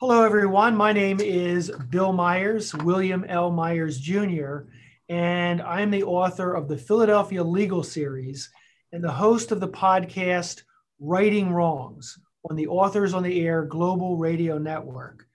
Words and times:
Hello, 0.00 0.24
everyone. 0.24 0.76
My 0.76 0.92
name 0.92 1.20
is 1.20 1.70
Bill 1.88 2.12
Myers, 2.12 2.74
William 2.74 3.24
L. 3.28 3.52
Myers 3.52 4.00
Jr., 4.00 4.62
and 5.08 5.62
I'm 5.62 5.92
the 5.92 6.02
author 6.02 6.52
of 6.52 6.66
the 6.66 6.76
Philadelphia 6.76 7.44
Legal 7.44 7.84
Series 7.84 8.50
and 8.90 9.04
the 9.04 9.12
host 9.12 9.52
of 9.52 9.60
the 9.60 9.68
podcast 9.68 10.62
Writing 10.98 11.52
Wrongs 11.52 12.18
on 12.50 12.56
the 12.56 12.66
Authors 12.66 13.14
on 13.14 13.22
the 13.22 13.40
Air 13.46 13.66
Global 13.66 14.16
Radio 14.16 14.58
Network. 14.58 15.28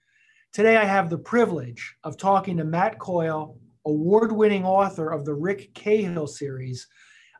Today, 0.52 0.76
I 0.76 0.84
have 0.84 1.08
the 1.08 1.16
privilege 1.16 1.96
of 2.04 2.18
talking 2.18 2.58
to 2.58 2.64
Matt 2.64 2.98
Coyle, 2.98 3.58
award 3.86 4.30
winning 4.30 4.66
author 4.66 5.08
of 5.08 5.24
the 5.24 5.34
Rick 5.34 5.72
Cahill 5.72 6.26
series, 6.26 6.86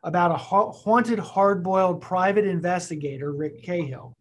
about 0.03 0.31
a 0.31 0.37
ha- 0.37 0.71
haunted, 0.71 1.19
hard 1.19 1.63
boiled 1.63 2.01
private 2.01 2.45
investigator, 2.45 3.31
Rick 3.31 3.61
Cahill. 3.61 4.17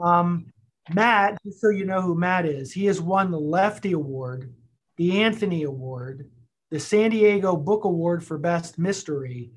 Um, 0.00 0.52
Matt, 0.90 1.38
just 1.44 1.60
so 1.60 1.68
you 1.68 1.84
know 1.84 2.00
who 2.00 2.14
Matt 2.14 2.44
is, 2.44 2.72
he 2.72 2.86
has 2.86 3.00
won 3.00 3.30
the 3.30 3.38
Lefty 3.38 3.92
Award, 3.92 4.52
the 4.96 5.22
Anthony 5.22 5.62
Award, 5.62 6.28
the 6.70 6.80
San 6.80 7.10
Diego 7.10 7.56
Book 7.56 7.84
Award 7.84 8.24
for 8.24 8.38
Best 8.38 8.78
Mystery, 8.78 9.52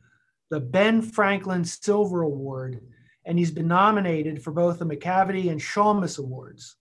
the 0.51 0.59
Ben 0.59 1.01
Franklin 1.01 1.65
Silver 1.65 2.21
Award, 2.21 2.81
and 3.25 3.39
he's 3.39 3.51
been 3.51 3.67
nominated 3.67 4.43
for 4.43 4.51
both 4.51 4.77
the 4.77 4.85
Macavity 4.85 5.49
and 5.49 5.59
Shamus 5.59 6.20
Awards. 6.20 6.75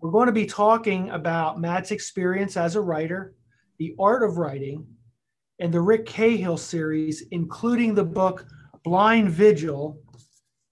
We're 0.00 0.10
going 0.10 0.26
to 0.26 0.32
be 0.32 0.46
talking 0.46 1.08
about 1.10 1.58
Matt's 1.58 1.90
experience 1.90 2.58
as 2.58 2.76
a 2.76 2.80
writer, 2.82 3.34
the 3.78 3.94
art 3.98 4.22
of 4.22 4.36
writing, 4.36 4.86
and 5.58 5.72
the 5.72 5.80
Rick 5.80 6.04
Cahill 6.04 6.58
series, 6.58 7.22
including 7.30 7.94
the 7.94 8.04
book 8.04 8.46
Blind 8.84 9.30
Vigil, 9.30 9.98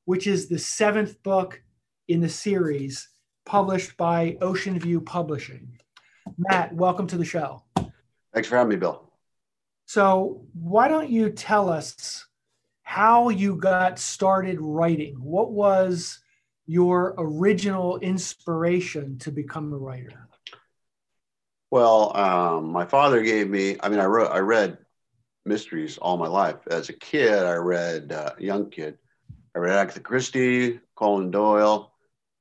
which 0.04 0.26
is 0.26 0.48
the 0.48 0.58
seventh 0.58 1.22
book 1.22 1.62
in 2.08 2.20
the 2.20 2.28
series 2.28 3.08
published 3.44 3.96
by 3.96 4.36
Oceanview 4.40 5.04
Publishing. 5.04 5.78
Matt, 6.38 6.74
welcome 6.74 7.06
to 7.08 7.16
the 7.16 7.24
show. 7.24 7.62
Thanks 8.32 8.48
for 8.48 8.56
having 8.56 8.70
me, 8.70 8.76
Bill. 8.76 9.10
So, 9.86 10.46
why 10.54 10.88
don't 10.88 11.10
you 11.10 11.30
tell 11.30 11.68
us 11.68 12.26
how 12.82 13.28
you 13.28 13.56
got 13.56 13.98
started 13.98 14.58
writing? 14.60 15.14
What 15.16 15.52
was 15.52 16.20
your 16.66 17.14
original 17.18 17.98
inspiration 17.98 19.18
to 19.18 19.30
become 19.30 19.72
a 19.72 19.76
writer? 19.76 20.28
Well, 21.70 22.16
um, 22.16 22.70
my 22.70 22.86
father 22.86 23.22
gave 23.22 23.48
me. 23.50 23.76
I 23.82 23.88
mean, 23.88 24.00
I 24.00 24.06
wrote, 24.06 24.30
I 24.30 24.38
read 24.38 24.78
mysteries 25.44 25.98
all 25.98 26.16
my 26.16 26.28
life. 26.28 26.56
As 26.70 26.88
a 26.88 26.94
kid, 26.94 27.42
I 27.42 27.54
read 27.54 28.12
uh, 28.12 28.30
young 28.38 28.70
kid. 28.70 28.98
I 29.54 29.58
read 29.58 29.76
Agatha 29.76 30.00
Christie, 30.00 30.80
Conan 30.94 31.30
Doyle. 31.30 31.93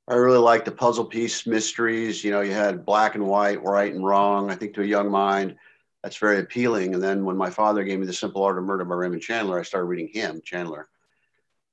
I 0.08 0.16
really 0.16 0.40
liked 0.40 0.66
the 0.66 0.72
puzzle 0.72 1.06
piece 1.06 1.48
mysteries. 1.48 2.24
You 2.24 2.32
know, 2.32 2.42
you 2.42 2.52
had 2.52 2.86
black 2.86 3.16
and 3.16 3.26
white, 3.26 3.64
right 3.64 3.94
and 3.94 4.06
wrong. 4.06 4.52
I 4.52 4.56
think 4.56 4.74
to 4.74 4.82
a 4.82 4.86
young 4.86 5.10
mind, 5.10 5.56
that's 6.04 6.18
very 6.18 6.40
appealing. 6.40 6.94
And 6.94 7.02
then 7.02 7.24
when 7.24 7.38
my 7.38 7.50
father 7.50 7.84
gave 7.84 8.00
me 8.00 8.06
The 8.06 8.14
Simple 8.14 8.44
Art 8.44 8.58
of 8.58 8.66
Murder 8.66 8.84
by 8.84 8.96
Raymond 8.96 9.22
Chandler, 9.22 9.60
I 9.60 9.64
started 9.64 9.86
reading 9.86 10.10
him, 10.10 10.42
Chandler. 10.44 10.90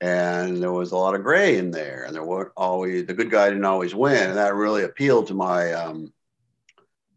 And 0.01 0.63
there 0.63 0.73
was 0.73 0.93
a 0.93 0.97
lot 0.97 1.17
of 1.17 1.25
gray 1.25 1.59
in 1.59 1.73
there, 1.73 2.05
and 2.05 2.15
there 2.15 2.25
weren't 2.25 2.53
always 2.57 3.05
the 3.05 3.13
good 3.13 3.31
guy 3.31 3.49
didn't 3.49 3.65
always 3.67 3.95
win, 3.95 4.31
and 4.31 4.39
that 4.39 4.55
really 4.55 4.85
appealed 4.85 5.27
to 5.27 5.35
my, 5.35 5.73
um, 5.73 6.11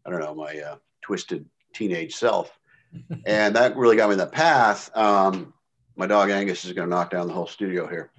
I 0.04 0.10
don't 0.10 0.20
know, 0.20 0.34
my 0.34 0.58
uh, 0.58 0.76
twisted 1.00 1.46
teenage 1.72 2.14
self, 2.14 2.58
and 3.24 3.56
that 3.56 3.76
really 3.76 3.96
got 3.96 4.08
me 4.08 4.14
in 4.14 4.18
the 4.18 4.26
path. 4.26 4.94
Um, 4.94 5.54
my 5.96 6.06
dog 6.06 6.28
Angus 6.28 6.66
is 6.66 6.72
going 6.72 6.86
to 6.86 6.94
knock 6.94 7.08
down 7.08 7.26
the 7.26 7.32
whole 7.32 7.46
studio 7.46 7.86
here. 7.86 8.10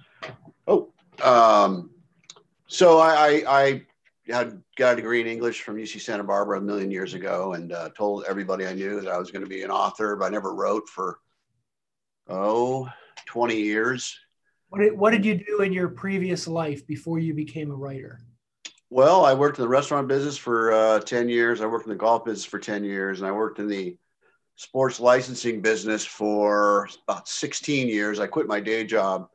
Oh, 0.66 0.92
um, 1.22 1.90
so 2.66 2.98
I, 2.98 3.12
I, 3.14 3.60
I 3.60 3.82
had 4.28 4.62
got 4.76 4.94
a 4.94 4.96
degree 4.96 5.20
in 5.20 5.26
English 5.26 5.62
from 5.62 5.76
UC 5.76 6.00
Santa 6.00 6.24
Barbara 6.24 6.58
a 6.58 6.62
million 6.62 6.90
years 6.90 7.14
ago, 7.14 7.54
and 7.54 7.72
uh, 7.72 7.90
told 7.90 8.24
everybody 8.28 8.66
I 8.66 8.74
knew 8.74 9.00
that 9.00 9.10
I 9.10 9.18
was 9.18 9.30
going 9.30 9.44
to 9.44 9.48
be 9.48 9.62
an 9.62 9.70
author, 9.70 10.16
but 10.16 10.26
I 10.26 10.28
never 10.30 10.54
wrote 10.54 10.88
for 10.88 11.20
oh 12.28 12.88
20 13.26 13.56
years. 13.56 14.18
What 14.68 14.80
did, 14.80 14.98
what 14.98 15.10
did 15.10 15.24
you 15.24 15.34
do 15.36 15.62
in 15.62 15.72
your 15.72 15.88
previous 15.88 16.48
life 16.48 16.86
before 16.86 17.18
you 17.18 17.34
became 17.34 17.70
a 17.70 17.74
writer? 17.74 18.20
Well, 18.90 19.24
I 19.24 19.34
worked 19.34 19.58
in 19.58 19.62
the 19.62 19.68
restaurant 19.68 20.08
business 20.08 20.36
for 20.36 20.72
uh, 20.72 21.00
10 21.00 21.28
years. 21.28 21.60
I 21.60 21.66
worked 21.66 21.86
in 21.86 21.90
the 21.90 21.96
golf 21.96 22.24
business 22.24 22.44
for 22.44 22.58
10 22.58 22.84
years, 22.84 23.20
and 23.20 23.28
I 23.28 23.32
worked 23.32 23.58
in 23.58 23.68
the 23.68 23.96
sports 24.56 25.00
licensing 25.00 25.60
business 25.60 26.04
for 26.04 26.88
about 27.06 27.28
16 27.28 27.88
years. 27.88 28.18
I 28.18 28.26
quit 28.26 28.46
my 28.46 28.60
day 28.60 28.84
job 28.84 29.28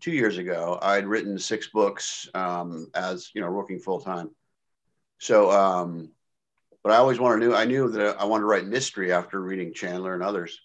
two 0.00 0.12
years 0.12 0.38
ago. 0.38 0.78
I'd 0.82 1.06
written 1.06 1.38
six 1.38 1.68
books 1.68 2.28
um, 2.34 2.88
as 2.94 3.30
you 3.34 3.40
know, 3.40 3.50
working 3.50 3.78
full 3.78 4.00
time. 4.00 4.30
So, 5.18 5.50
um, 5.50 6.10
but 6.82 6.92
I 6.92 6.96
always 6.96 7.18
wanted 7.18 7.46
to. 7.46 7.54
I 7.54 7.64
knew 7.64 7.90
that 7.90 8.20
I 8.20 8.24
wanted 8.24 8.42
to 8.42 8.46
write 8.46 8.66
mystery 8.66 9.12
after 9.12 9.40
reading 9.40 9.72
Chandler 9.72 10.14
and 10.14 10.22
others. 10.22 10.58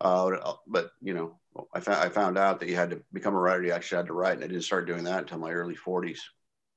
Uh, 0.00 0.52
but 0.66 0.90
you 1.02 1.14
know, 1.14 1.38
I 1.74 1.80
found 1.80 1.98
I 1.98 2.08
found 2.08 2.38
out 2.38 2.60
that 2.60 2.68
you 2.68 2.76
had 2.76 2.90
to 2.90 3.02
become 3.12 3.34
a 3.34 3.38
writer. 3.38 3.64
You 3.64 3.72
actually 3.72 3.96
had 3.96 4.06
to 4.06 4.12
write, 4.12 4.34
and 4.34 4.44
I 4.44 4.46
didn't 4.46 4.62
start 4.62 4.86
doing 4.86 5.04
that 5.04 5.20
until 5.20 5.38
my 5.38 5.50
early 5.50 5.74
40s. 5.74 6.20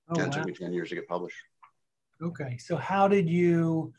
Oh, 0.09 0.19
and 0.19 0.33
it 0.33 0.35
took 0.35 0.45
me 0.45 0.53
10 0.53 0.73
years 0.73 0.89
to 0.89 0.95
get 0.95 1.07
published. 1.07 1.37
Okay, 2.21 2.57
so 2.57 2.75
how 2.75 3.07
did 3.07 3.29
you? 3.29 3.93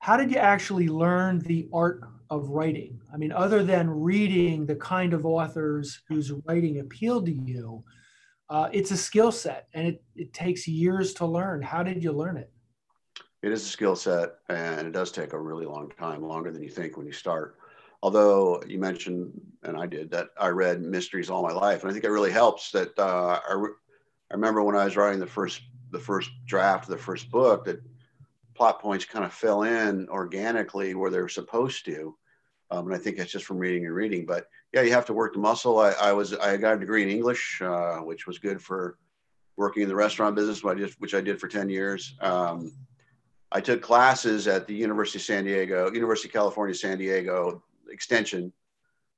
How 0.00 0.16
did 0.16 0.30
you 0.30 0.38
actually 0.38 0.88
learn 0.88 1.40
the 1.40 1.68
art 1.72 2.02
of 2.30 2.50
writing? 2.50 3.00
I 3.12 3.16
mean, 3.16 3.32
other 3.32 3.64
than 3.64 3.90
reading 3.90 4.64
the 4.64 4.76
kind 4.76 5.12
of 5.12 5.26
authors 5.26 6.02
whose 6.08 6.32
writing 6.46 6.80
appealed 6.80 7.26
to 7.26 7.32
you, 7.32 7.84
uh, 8.48 8.68
it's 8.72 8.90
a 8.90 8.96
skill 8.96 9.32
set 9.32 9.68
and 9.74 9.86
it, 9.88 10.02
it 10.14 10.32
takes 10.32 10.68
years 10.68 11.14
to 11.14 11.26
learn. 11.26 11.62
How 11.62 11.82
did 11.82 12.02
you 12.02 12.12
learn 12.12 12.36
it? 12.36 12.50
It 13.42 13.52
is 13.52 13.62
a 13.62 13.68
skill 13.68 13.96
set 13.96 14.34
and 14.48 14.86
it 14.86 14.92
does 14.92 15.12
take 15.12 15.32
a 15.32 15.40
really 15.40 15.66
long 15.66 15.90
time, 15.98 16.22
longer 16.22 16.50
than 16.50 16.62
you 16.62 16.70
think 16.70 16.96
when 16.96 17.06
you 17.06 17.12
start. 17.12 17.58
Although 18.02 18.62
you 18.66 18.78
mentioned, 18.78 19.32
and 19.64 19.76
I 19.76 19.86
did, 19.86 20.10
that 20.12 20.28
I 20.40 20.48
read 20.48 20.80
mysteries 20.80 21.30
all 21.30 21.42
my 21.42 21.52
life. 21.52 21.82
And 21.82 21.90
I 21.90 21.92
think 21.92 22.04
it 22.04 22.10
really 22.10 22.30
helps 22.30 22.70
that 22.70 22.96
uh, 22.98 23.40
I, 23.48 23.54
re- 23.54 23.74
I 24.30 24.34
remember 24.34 24.62
when 24.62 24.76
I 24.76 24.84
was 24.84 24.96
writing 24.96 25.20
the 25.20 25.26
first 25.26 25.62
the 25.90 25.98
first 25.98 26.30
draft 26.46 26.84
of 26.84 26.90
the 26.90 27.02
first 27.02 27.30
book 27.30 27.64
that 27.64 27.80
plot 28.58 28.82
points 28.82 29.04
kind 29.04 29.24
of 29.24 29.32
fell 29.32 29.62
in 29.62 30.08
organically 30.08 30.94
where 30.94 31.10
they're 31.10 31.28
supposed 31.28 31.84
to. 31.84 32.16
Um, 32.70 32.86
and 32.86 32.94
I 32.94 32.98
think 32.98 33.16
that's 33.16 33.30
just 33.30 33.46
from 33.46 33.58
reading 33.58 33.86
and 33.86 33.94
reading. 33.94 34.26
But 34.26 34.46
yeah, 34.74 34.82
you 34.82 34.92
have 34.92 35.06
to 35.06 35.14
work 35.14 35.32
the 35.32 35.38
muscle. 35.38 35.78
I, 35.78 35.92
I 35.92 36.12
was 36.12 36.34
I 36.34 36.56
got 36.56 36.74
a 36.74 36.78
degree 36.78 37.02
in 37.02 37.08
English, 37.08 37.62
uh, 37.62 37.98
which 37.98 38.26
was 38.26 38.38
good 38.38 38.60
for 38.60 38.98
working 39.56 39.84
in 39.84 39.88
the 39.88 39.94
restaurant 39.94 40.36
business, 40.36 40.62
which 40.62 40.74
I 40.74 40.80
did, 40.80 40.94
which 40.98 41.14
I 41.14 41.20
did 41.20 41.40
for 41.40 41.48
ten 41.48 41.70
years. 41.70 42.14
Um, 42.20 42.72
I 43.50 43.60
took 43.60 43.80
classes 43.80 44.46
at 44.46 44.66
the 44.66 44.74
University 44.74 45.18
of 45.18 45.22
San 45.22 45.44
Diego, 45.44 45.90
University 45.90 46.28
of 46.28 46.34
California, 46.34 46.74
San 46.74 46.98
Diego 46.98 47.62
Extension, 47.90 48.52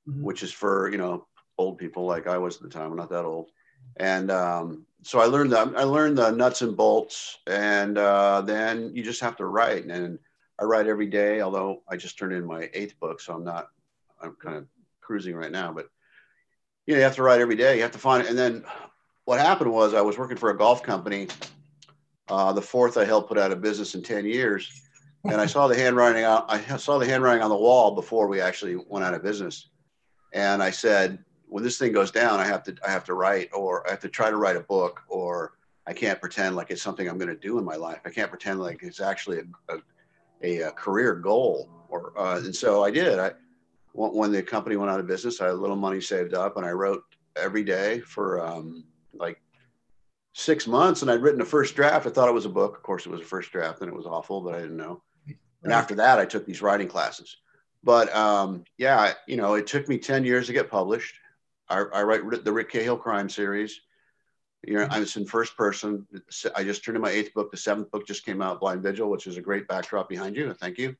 mm-hmm. 0.07 0.23
which 0.23 0.43
is 0.43 0.53
for 0.53 0.89
you 0.89 0.97
know 0.97 1.27
old 1.57 1.77
people 1.77 2.05
like 2.05 2.27
I 2.27 2.37
was 2.37 2.55
at 2.55 2.61
the 2.61 2.69
time. 2.69 2.91
I'm 2.91 2.97
not 2.97 3.09
that 3.09 3.25
old, 3.25 3.49
and 3.97 4.31
um, 4.31 4.85
so 5.03 5.19
I 5.19 5.25
learned 5.25 5.51
that 5.51 5.73
I 5.75 5.83
learned 5.83 6.17
the 6.17 6.31
nuts 6.31 6.61
and 6.61 6.75
bolts, 6.77 7.39
and 7.47 7.97
uh, 7.97 8.41
then 8.41 8.95
you 8.95 9.03
just 9.03 9.21
have 9.21 9.35
to 9.37 9.45
write. 9.45 9.85
And 9.85 10.19
I 10.59 10.63
write 10.65 10.87
every 10.87 11.07
day, 11.07 11.41
although 11.41 11.81
I 11.89 11.97
just 11.97 12.17
turned 12.17 12.33
in 12.33 12.45
my 12.45 12.69
eighth 12.73 12.99
book, 12.99 13.19
so 13.19 13.33
I'm 13.33 13.43
not. 13.43 13.69
I'm 14.21 14.35
kind 14.35 14.57
of 14.57 14.67
cruising 15.01 15.35
right 15.35 15.51
now, 15.51 15.73
but 15.73 15.87
you 16.85 16.93
know, 16.93 16.99
you 16.99 17.03
have 17.03 17.15
to 17.15 17.23
write 17.23 17.41
every 17.41 17.55
day. 17.55 17.75
You 17.75 17.81
have 17.81 17.91
to 17.91 17.97
find 17.97 18.23
it. 18.23 18.29
And 18.29 18.37
then 18.37 18.63
what 19.25 19.39
happened 19.39 19.71
was 19.71 19.93
I 19.93 20.01
was 20.01 20.17
working 20.17 20.37
for 20.37 20.49
a 20.49 20.57
golf 20.57 20.83
company, 20.83 21.27
uh, 22.27 22.53
the 22.53 22.61
fourth 22.61 22.97
I 22.97 23.05
helped 23.05 23.29
put 23.29 23.37
out 23.37 23.51
of 23.51 23.61
business 23.61 23.95
in 23.95 24.03
10 24.03 24.25
years. 24.25 24.71
And 25.25 25.39
I 25.39 25.45
saw 25.45 25.67
the 25.67 25.75
handwriting 25.75 26.23
out. 26.23 26.45
I 26.49 26.77
saw 26.77 26.97
the 26.97 27.05
handwriting 27.05 27.43
on 27.43 27.49
the 27.49 27.55
wall 27.55 27.93
before 27.93 28.27
we 28.27 28.41
actually 28.41 28.75
went 28.75 29.05
out 29.05 29.13
of 29.13 29.21
business. 29.21 29.69
And 30.33 30.63
I 30.63 30.71
said, 30.71 31.23
when 31.51 31.65
this 31.65 31.77
thing 31.77 31.91
goes 31.91 32.11
down, 32.11 32.39
I 32.39 32.45
have 32.45 32.63
to 32.63 32.75
I 32.87 32.89
have 32.89 33.03
to 33.03 33.13
write 33.13 33.49
or 33.53 33.85
I 33.85 33.91
have 33.91 33.99
to 33.99 34.09
try 34.09 34.29
to 34.29 34.37
write 34.37 34.55
a 34.55 34.61
book 34.61 35.01
or 35.09 35.51
I 35.85 35.91
can't 35.91 36.21
pretend 36.21 36.55
like 36.55 36.71
it's 36.71 36.81
something 36.81 37.09
I'm 37.09 37.17
going 37.17 37.27
to 37.27 37.35
do 37.35 37.59
in 37.59 37.65
my 37.65 37.75
life. 37.75 37.99
I 38.05 38.09
can't 38.09 38.29
pretend 38.29 38.61
like 38.61 38.81
it's 38.83 39.01
actually 39.01 39.41
a, 39.69 39.75
a, 40.41 40.61
a 40.61 40.71
career 40.71 41.13
goal. 41.13 41.69
Or 41.89 42.17
uh, 42.17 42.37
and 42.37 42.55
so 42.55 42.85
I 42.85 42.89
did. 42.89 43.19
I 43.19 43.33
when 43.91 44.31
the 44.31 44.41
company 44.41 44.77
went 44.77 44.91
out 44.91 45.01
of 45.01 45.07
business, 45.07 45.41
I 45.41 45.47
had 45.47 45.55
a 45.55 45.57
little 45.57 45.75
money 45.75 45.99
saved 45.99 46.33
up, 46.33 46.55
and 46.55 46.65
I 46.65 46.71
wrote 46.71 47.03
every 47.35 47.65
day 47.65 47.99
for 47.99 48.39
um, 48.39 48.85
like 49.13 49.41
six 50.31 50.65
months. 50.67 51.01
And 51.01 51.11
I'd 51.11 51.21
written 51.21 51.41
a 51.41 51.45
first 51.45 51.75
draft. 51.75 52.07
I 52.07 52.11
thought 52.11 52.29
it 52.29 52.33
was 52.33 52.45
a 52.45 52.49
book. 52.49 52.77
Of 52.77 52.83
course, 52.83 53.05
it 53.05 53.11
was 53.11 53.19
a 53.19 53.25
first 53.25 53.51
draft, 53.51 53.81
and 53.81 53.89
it 53.89 53.95
was 53.95 54.05
awful, 54.05 54.39
but 54.39 54.55
I 54.55 54.61
didn't 54.61 54.77
know. 54.77 55.03
And 55.63 55.73
after 55.73 55.95
that, 55.95 56.17
I 56.17 56.25
took 56.25 56.45
these 56.45 56.61
writing 56.61 56.87
classes. 56.87 57.35
But 57.83 58.15
um, 58.15 58.63
yeah, 58.77 59.15
you 59.27 59.35
know, 59.35 59.55
it 59.55 59.67
took 59.67 59.89
me 59.89 59.97
ten 59.97 60.23
years 60.23 60.47
to 60.47 60.53
get 60.53 60.71
published. 60.71 61.15
I, 61.71 61.99
I 61.99 62.03
write 62.03 62.43
the 62.43 62.51
Rick 62.51 62.69
Cahill 62.69 62.97
crime 62.97 63.29
series. 63.29 63.81
You 64.67 64.75
know, 64.75 64.87
I'm 64.91 65.05
in 65.15 65.25
first 65.25 65.57
person. 65.57 66.05
I 66.55 66.63
just 66.63 66.83
turned 66.83 66.95
in 66.95 67.01
my 67.01 67.09
eighth 67.09 67.33
book. 67.33 67.49
The 67.49 67.57
seventh 67.57 67.89
book 67.89 68.05
just 68.05 68.25
came 68.25 68.41
out, 68.41 68.59
Blind 68.59 68.83
Vigil, 68.83 69.09
which 69.09 69.25
is 69.25 69.37
a 69.37 69.41
great 69.41 69.67
backdrop 69.67 70.07
behind 70.07 70.35
you. 70.35 70.53
Thank 70.53 70.77
you. 70.77 70.95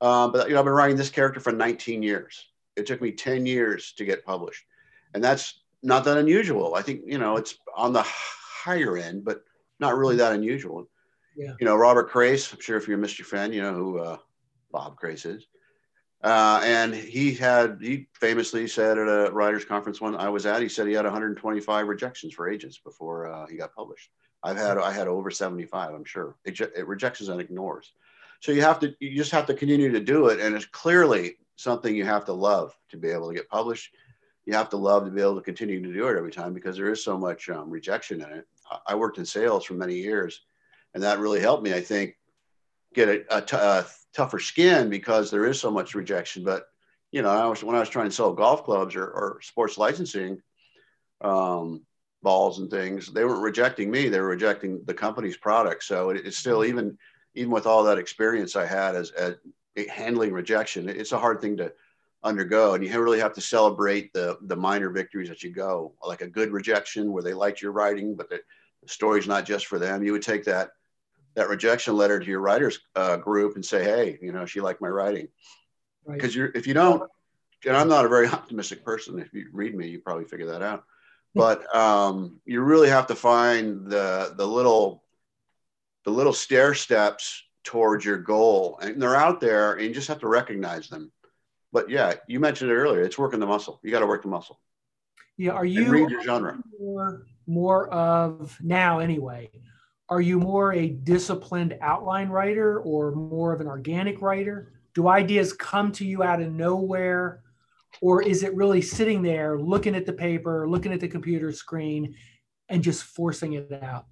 Uh, 0.00 0.28
but 0.28 0.48
you 0.48 0.54
know, 0.54 0.60
I've 0.60 0.66
been 0.66 0.74
writing 0.74 0.96
this 0.96 1.08
character 1.08 1.40
for 1.40 1.52
19 1.52 2.02
years. 2.02 2.44
It 2.76 2.86
took 2.86 3.00
me 3.00 3.12
10 3.12 3.46
years 3.46 3.92
to 3.92 4.04
get 4.04 4.26
published, 4.26 4.64
and 5.14 5.24
that's 5.24 5.60
not 5.82 6.04
that 6.04 6.18
unusual. 6.18 6.74
I 6.74 6.82
think 6.82 7.02
you 7.06 7.18
know 7.18 7.36
it's 7.36 7.56
on 7.74 7.92
the 7.92 8.04
higher 8.04 8.96
end, 8.96 9.24
but 9.24 9.42
not 9.80 9.96
really 9.96 10.16
that 10.16 10.32
unusual. 10.32 10.88
Yeah. 11.36 11.54
You 11.60 11.66
know, 11.66 11.76
Robert 11.76 12.10
Crais, 12.10 12.52
I'm 12.52 12.60
sure 12.60 12.76
if 12.76 12.86
you're 12.86 12.98
a 12.98 13.00
Mystery 13.00 13.24
fan, 13.24 13.52
you 13.52 13.62
know 13.62 13.72
who 13.72 13.98
uh, 13.98 14.18
Bob 14.70 14.96
Crais 14.96 15.24
is. 15.24 15.46
Uh, 16.22 16.60
and 16.64 16.94
he 16.94 17.32
had, 17.32 17.78
he 17.80 18.06
famously 18.12 18.66
said 18.66 18.98
at 18.98 19.06
a 19.06 19.30
writer's 19.32 19.64
conference 19.64 20.00
one 20.00 20.16
I 20.16 20.28
was 20.28 20.46
at, 20.46 20.60
he 20.60 20.68
said 20.68 20.88
he 20.88 20.92
had 20.92 21.04
125 21.04 21.86
rejections 21.86 22.34
for 22.34 22.48
agents 22.48 22.78
before 22.78 23.28
uh, 23.28 23.46
he 23.46 23.56
got 23.56 23.74
published. 23.74 24.10
I've 24.42 24.56
had, 24.56 24.78
I 24.78 24.92
had 24.92 25.08
over 25.08 25.30
75, 25.30 25.94
I'm 25.94 26.04
sure. 26.04 26.36
It, 26.44 26.60
it 26.60 26.86
rejects 26.86 27.20
and 27.20 27.40
ignores. 27.40 27.92
So 28.40 28.52
you 28.52 28.62
have 28.62 28.80
to, 28.80 28.94
you 29.00 29.16
just 29.16 29.32
have 29.32 29.46
to 29.46 29.54
continue 29.54 29.92
to 29.92 30.00
do 30.00 30.28
it. 30.28 30.40
And 30.40 30.54
it's 30.54 30.66
clearly 30.66 31.36
something 31.56 31.94
you 31.94 32.04
have 32.04 32.24
to 32.26 32.32
love 32.32 32.76
to 32.90 32.96
be 32.96 33.08
able 33.08 33.28
to 33.28 33.34
get 33.34 33.48
published. 33.48 33.94
You 34.44 34.54
have 34.54 34.70
to 34.70 34.76
love 34.76 35.04
to 35.04 35.10
be 35.10 35.20
able 35.20 35.36
to 35.36 35.42
continue 35.42 35.82
to 35.82 35.92
do 35.92 36.08
it 36.08 36.16
every 36.16 36.32
time 36.32 36.54
because 36.54 36.76
there 36.76 36.90
is 36.90 37.02
so 37.02 37.18
much 37.18 37.48
um, 37.48 37.68
rejection 37.68 38.22
in 38.22 38.30
it. 38.30 38.46
I 38.86 38.94
worked 38.94 39.18
in 39.18 39.26
sales 39.26 39.64
for 39.64 39.74
many 39.74 39.94
years 39.94 40.40
and 40.94 41.02
that 41.02 41.18
really 41.18 41.40
helped 41.40 41.62
me, 41.62 41.74
I 41.74 41.80
think, 41.80 42.16
get 42.94 43.08
a, 43.08 43.36
a, 43.36 43.42
t- 43.42 43.56
a 43.56 43.86
tougher 44.18 44.40
skin 44.40 44.90
because 44.90 45.30
there 45.30 45.46
is 45.46 45.60
so 45.60 45.70
much 45.70 45.94
rejection. 45.94 46.42
But 46.42 46.66
you 47.12 47.22
know, 47.22 47.30
I 47.30 47.46
was 47.46 47.62
when 47.62 47.76
I 47.76 47.80
was 47.80 47.88
trying 47.88 48.08
to 48.08 48.14
sell 48.14 48.32
golf 48.32 48.64
clubs 48.64 48.96
or, 48.96 49.04
or 49.04 49.38
sports 49.42 49.78
licensing 49.78 50.42
um, 51.20 51.82
balls 52.22 52.58
and 52.58 52.68
things, 52.68 53.12
they 53.12 53.24
weren't 53.24 53.42
rejecting 53.42 53.90
me; 53.90 54.08
they 54.08 54.20
were 54.20 54.28
rejecting 54.28 54.82
the 54.84 54.94
company's 54.94 55.36
product. 55.36 55.84
So 55.84 56.10
it, 56.10 56.26
it's 56.26 56.36
still 56.36 56.64
even 56.64 56.98
even 57.34 57.52
with 57.52 57.66
all 57.66 57.84
that 57.84 57.98
experience 57.98 58.56
I 58.56 58.66
had 58.66 58.96
as, 58.96 59.12
as 59.12 59.36
handling 59.88 60.32
rejection, 60.32 60.88
it's 60.88 61.12
a 61.12 61.18
hard 61.18 61.40
thing 61.40 61.56
to 61.58 61.72
undergo, 62.24 62.74
and 62.74 62.84
you 62.84 63.00
really 63.00 63.20
have 63.20 63.34
to 63.34 63.40
celebrate 63.40 64.12
the 64.12 64.36
the 64.42 64.56
minor 64.56 64.90
victories 64.90 65.28
that 65.28 65.44
you 65.44 65.52
go, 65.52 65.94
like 66.04 66.22
a 66.22 66.28
good 66.28 66.50
rejection 66.50 67.12
where 67.12 67.22
they 67.22 67.34
liked 67.34 67.62
your 67.62 67.72
writing, 67.72 68.16
but 68.16 68.28
the, 68.28 68.40
the 68.82 68.88
story's 68.88 69.28
not 69.28 69.46
just 69.46 69.66
for 69.66 69.78
them. 69.78 70.02
You 70.02 70.10
would 70.12 70.22
take 70.22 70.44
that 70.44 70.70
that 71.38 71.48
rejection 71.48 71.96
letter 71.96 72.18
to 72.18 72.26
your 72.26 72.40
writers 72.40 72.80
uh, 72.96 73.16
group 73.16 73.54
and 73.54 73.64
say, 73.64 73.84
hey, 73.84 74.18
you 74.20 74.32
know, 74.32 74.44
she 74.44 74.60
liked 74.60 74.80
my 74.80 74.88
writing. 74.88 75.28
Because 76.04 76.28
right. 76.28 76.34
you're 76.34 76.50
if 76.54 76.66
you 76.66 76.74
don't, 76.74 77.08
and 77.64 77.76
I'm 77.76 77.88
not 77.88 78.04
a 78.04 78.08
very 78.08 78.26
optimistic 78.28 78.84
person. 78.84 79.18
If 79.18 79.32
you 79.32 79.46
read 79.52 79.74
me, 79.74 79.88
you 79.88 80.00
probably 80.00 80.24
figure 80.24 80.46
that 80.46 80.62
out. 80.62 80.84
But 81.34 81.72
um, 81.74 82.40
you 82.44 82.62
really 82.62 82.88
have 82.88 83.06
to 83.08 83.14
find 83.14 83.86
the 83.86 84.34
the 84.36 84.46
little 84.46 85.04
the 86.04 86.10
little 86.10 86.32
stair 86.32 86.74
steps 86.74 87.44
towards 87.62 88.04
your 88.04 88.18
goal, 88.18 88.78
and 88.82 89.00
they're 89.00 89.14
out 89.14 89.40
there, 89.40 89.74
and 89.74 89.86
you 89.86 89.94
just 89.94 90.08
have 90.08 90.20
to 90.20 90.28
recognize 90.28 90.88
them. 90.88 91.12
But 91.72 91.90
yeah, 91.90 92.14
you 92.26 92.40
mentioned 92.40 92.70
it 92.70 92.74
earlier. 92.74 93.02
It's 93.02 93.18
working 93.18 93.40
the 93.40 93.46
muscle. 93.46 93.78
You 93.84 93.90
got 93.92 94.00
to 94.00 94.06
work 94.06 94.22
the 94.22 94.28
muscle. 94.28 94.58
Yeah, 95.36 95.52
are 95.52 95.66
you 95.66 95.82
and 95.82 95.92
read 95.92 96.10
your 96.10 96.24
genre 96.24 96.58
more, 96.80 97.26
more 97.46 97.88
of 97.90 98.58
now 98.60 98.98
anyway? 98.98 99.50
Are 100.08 100.20
you 100.20 100.38
more 100.38 100.72
a 100.72 100.88
disciplined 100.88 101.76
outline 101.80 102.28
writer 102.28 102.80
or 102.80 103.14
more 103.14 103.52
of 103.52 103.60
an 103.60 103.66
organic 103.66 104.22
writer? 104.22 104.72
Do 104.94 105.08
ideas 105.08 105.52
come 105.52 105.92
to 105.92 106.04
you 106.04 106.22
out 106.22 106.40
of 106.40 106.52
nowhere? 106.52 107.42
Or 108.00 108.22
is 108.22 108.42
it 108.42 108.54
really 108.54 108.82
sitting 108.82 109.22
there 109.22 109.58
looking 109.58 109.94
at 109.94 110.06
the 110.06 110.12
paper, 110.12 110.68
looking 110.68 110.92
at 110.92 111.00
the 111.00 111.08
computer 111.08 111.52
screen, 111.52 112.14
and 112.68 112.82
just 112.82 113.02
forcing 113.02 113.54
it 113.54 113.72
out? 113.82 114.06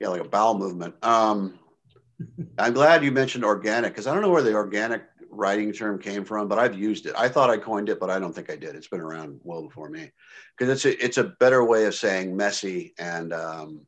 Yeah, 0.00 0.08
like 0.08 0.20
a 0.20 0.28
bowel 0.28 0.58
movement. 0.58 0.94
Um, 1.04 1.58
I'm 2.58 2.72
glad 2.72 3.04
you 3.04 3.12
mentioned 3.12 3.44
organic 3.44 3.92
because 3.92 4.06
I 4.06 4.12
don't 4.12 4.22
know 4.22 4.30
where 4.30 4.42
the 4.42 4.54
organic 4.54 5.02
writing 5.32 5.72
term 5.72 5.98
came 5.98 6.24
from, 6.24 6.46
but 6.46 6.58
I've 6.58 6.78
used 6.78 7.06
it. 7.06 7.14
I 7.16 7.28
thought 7.28 7.50
I 7.50 7.56
coined 7.56 7.88
it, 7.88 7.98
but 7.98 8.10
I 8.10 8.18
don't 8.18 8.34
think 8.34 8.50
I 8.50 8.56
did. 8.56 8.76
It's 8.76 8.86
been 8.86 9.00
around 9.00 9.40
well 9.42 9.62
before 9.62 9.88
me 9.88 10.12
because 10.56 10.70
it's 10.70 10.84
a, 10.84 11.04
it's 11.04 11.18
a 11.18 11.24
better 11.24 11.64
way 11.64 11.86
of 11.86 11.94
saying 11.94 12.36
messy 12.36 12.92
and 12.98 13.32
um, 13.32 13.80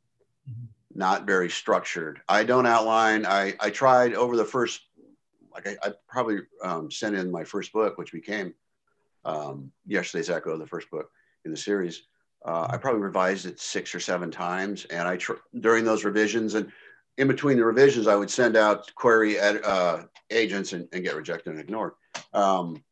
mm-hmm. 0.51 0.65
not 0.95 1.27
very 1.27 1.51
structured. 1.51 2.21
I 2.29 2.45
don't 2.45 2.67
outline. 2.67 3.27
I, 3.27 3.55
I 3.61 3.69
tried 3.71 4.15
over 4.15 4.37
the 4.37 4.45
first, 4.45 4.81
like 5.53 5.69
I, 5.69 5.77
I 5.83 5.93
probably 6.09 6.39
um, 6.63 6.91
sent 6.91 7.15
in 7.15 7.31
my 7.31 7.45
first 7.45 7.73
book, 7.73 7.99
which 7.99 8.11
became 8.11 8.55
um, 9.27 9.71
Yesterday's 9.87 10.31
Echo, 10.31 10.57
the 10.57 10.67
first 10.67 10.91
book 10.91 11.11
in 11.45 11.51
the 11.51 11.57
series. 11.57 12.05
Uh, 12.47 12.69
I 12.71 12.79
probably 12.79 13.03
revised 13.03 13.47
it 13.47 13.61
six 13.61 13.95
or 13.95 14.01
seven 14.01 14.31
times, 14.31 14.87
and 14.87 15.07
I 15.07 15.19
tr- 15.19 15.35
during 15.61 15.85
those 15.85 16.05
revisions 16.05 16.55
and 16.55 16.73
in 17.17 17.29
between 17.29 17.57
the 17.57 17.65
revisions, 17.65 18.07
I 18.07 18.17
would 18.17 18.31
send 18.31 18.57
out 18.57 18.93
query 18.95 19.39
ed, 19.39 19.63
uh, 19.65 20.03
agents 20.31 20.73
and, 20.73 20.89
and, 20.93 21.05
get 21.05 21.15
rejected 21.15 21.51
and 21.51 21.61
ignored. 21.61 21.93
Um, 22.33 22.83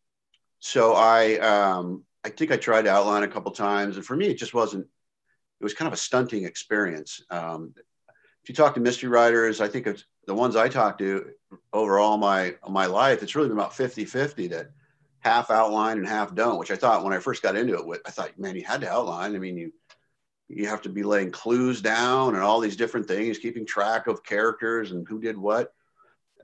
so 0.60 0.94
I, 0.94 1.38
um, 1.38 2.04
I 2.24 2.28
think 2.28 2.52
I 2.52 2.56
tried 2.56 2.82
to 2.82 2.90
outline 2.90 3.24
a 3.24 3.28
couple 3.28 3.50
times, 3.50 3.96
and 3.96 4.06
for 4.06 4.16
me, 4.16 4.26
it 4.26 4.38
just 4.38 4.54
wasn't. 4.54 4.86
It 5.60 5.64
was 5.64 5.74
kind 5.74 5.86
of 5.86 5.92
a 5.92 5.98
stunting 5.98 6.44
experience. 6.44 7.22
Um, 7.30 7.74
if 8.42 8.48
you 8.48 8.54
talk 8.54 8.74
to 8.74 8.80
mystery 8.80 9.08
writers, 9.08 9.60
I 9.60 9.68
think 9.68 9.86
it's 9.86 10.04
the 10.26 10.34
ones 10.34 10.56
I 10.56 10.68
talk 10.68 10.98
to 10.98 11.30
over 11.72 11.98
all 11.98 12.16
my 12.16 12.54
my 12.68 12.86
life. 12.86 13.22
It's 13.22 13.34
really 13.34 13.48
been 13.48 13.58
about 13.58 13.72
50-50 13.72 14.50
that 14.50 14.70
half 15.20 15.50
outline 15.50 15.98
and 15.98 16.06
half 16.06 16.34
don't. 16.34 16.58
Which 16.58 16.70
I 16.70 16.76
thought 16.76 17.04
when 17.04 17.12
I 17.12 17.18
first 17.18 17.42
got 17.42 17.56
into 17.56 17.76
it, 17.92 18.00
I 18.04 18.10
thought, 18.10 18.38
man, 18.38 18.56
you 18.56 18.64
had 18.64 18.80
to 18.80 18.90
outline. 18.90 19.36
I 19.36 19.38
mean, 19.38 19.56
you 19.56 19.72
you 20.54 20.66
have 20.68 20.82
to 20.82 20.88
be 20.88 21.02
laying 21.02 21.30
clues 21.30 21.80
down 21.80 22.34
and 22.34 22.42
all 22.42 22.60
these 22.60 22.76
different 22.76 23.06
things, 23.06 23.38
keeping 23.38 23.64
track 23.64 24.06
of 24.06 24.22
characters 24.22 24.92
and 24.92 25.06
who 25.08 25.20
did 25.20 25.36
what. 25.36 25.72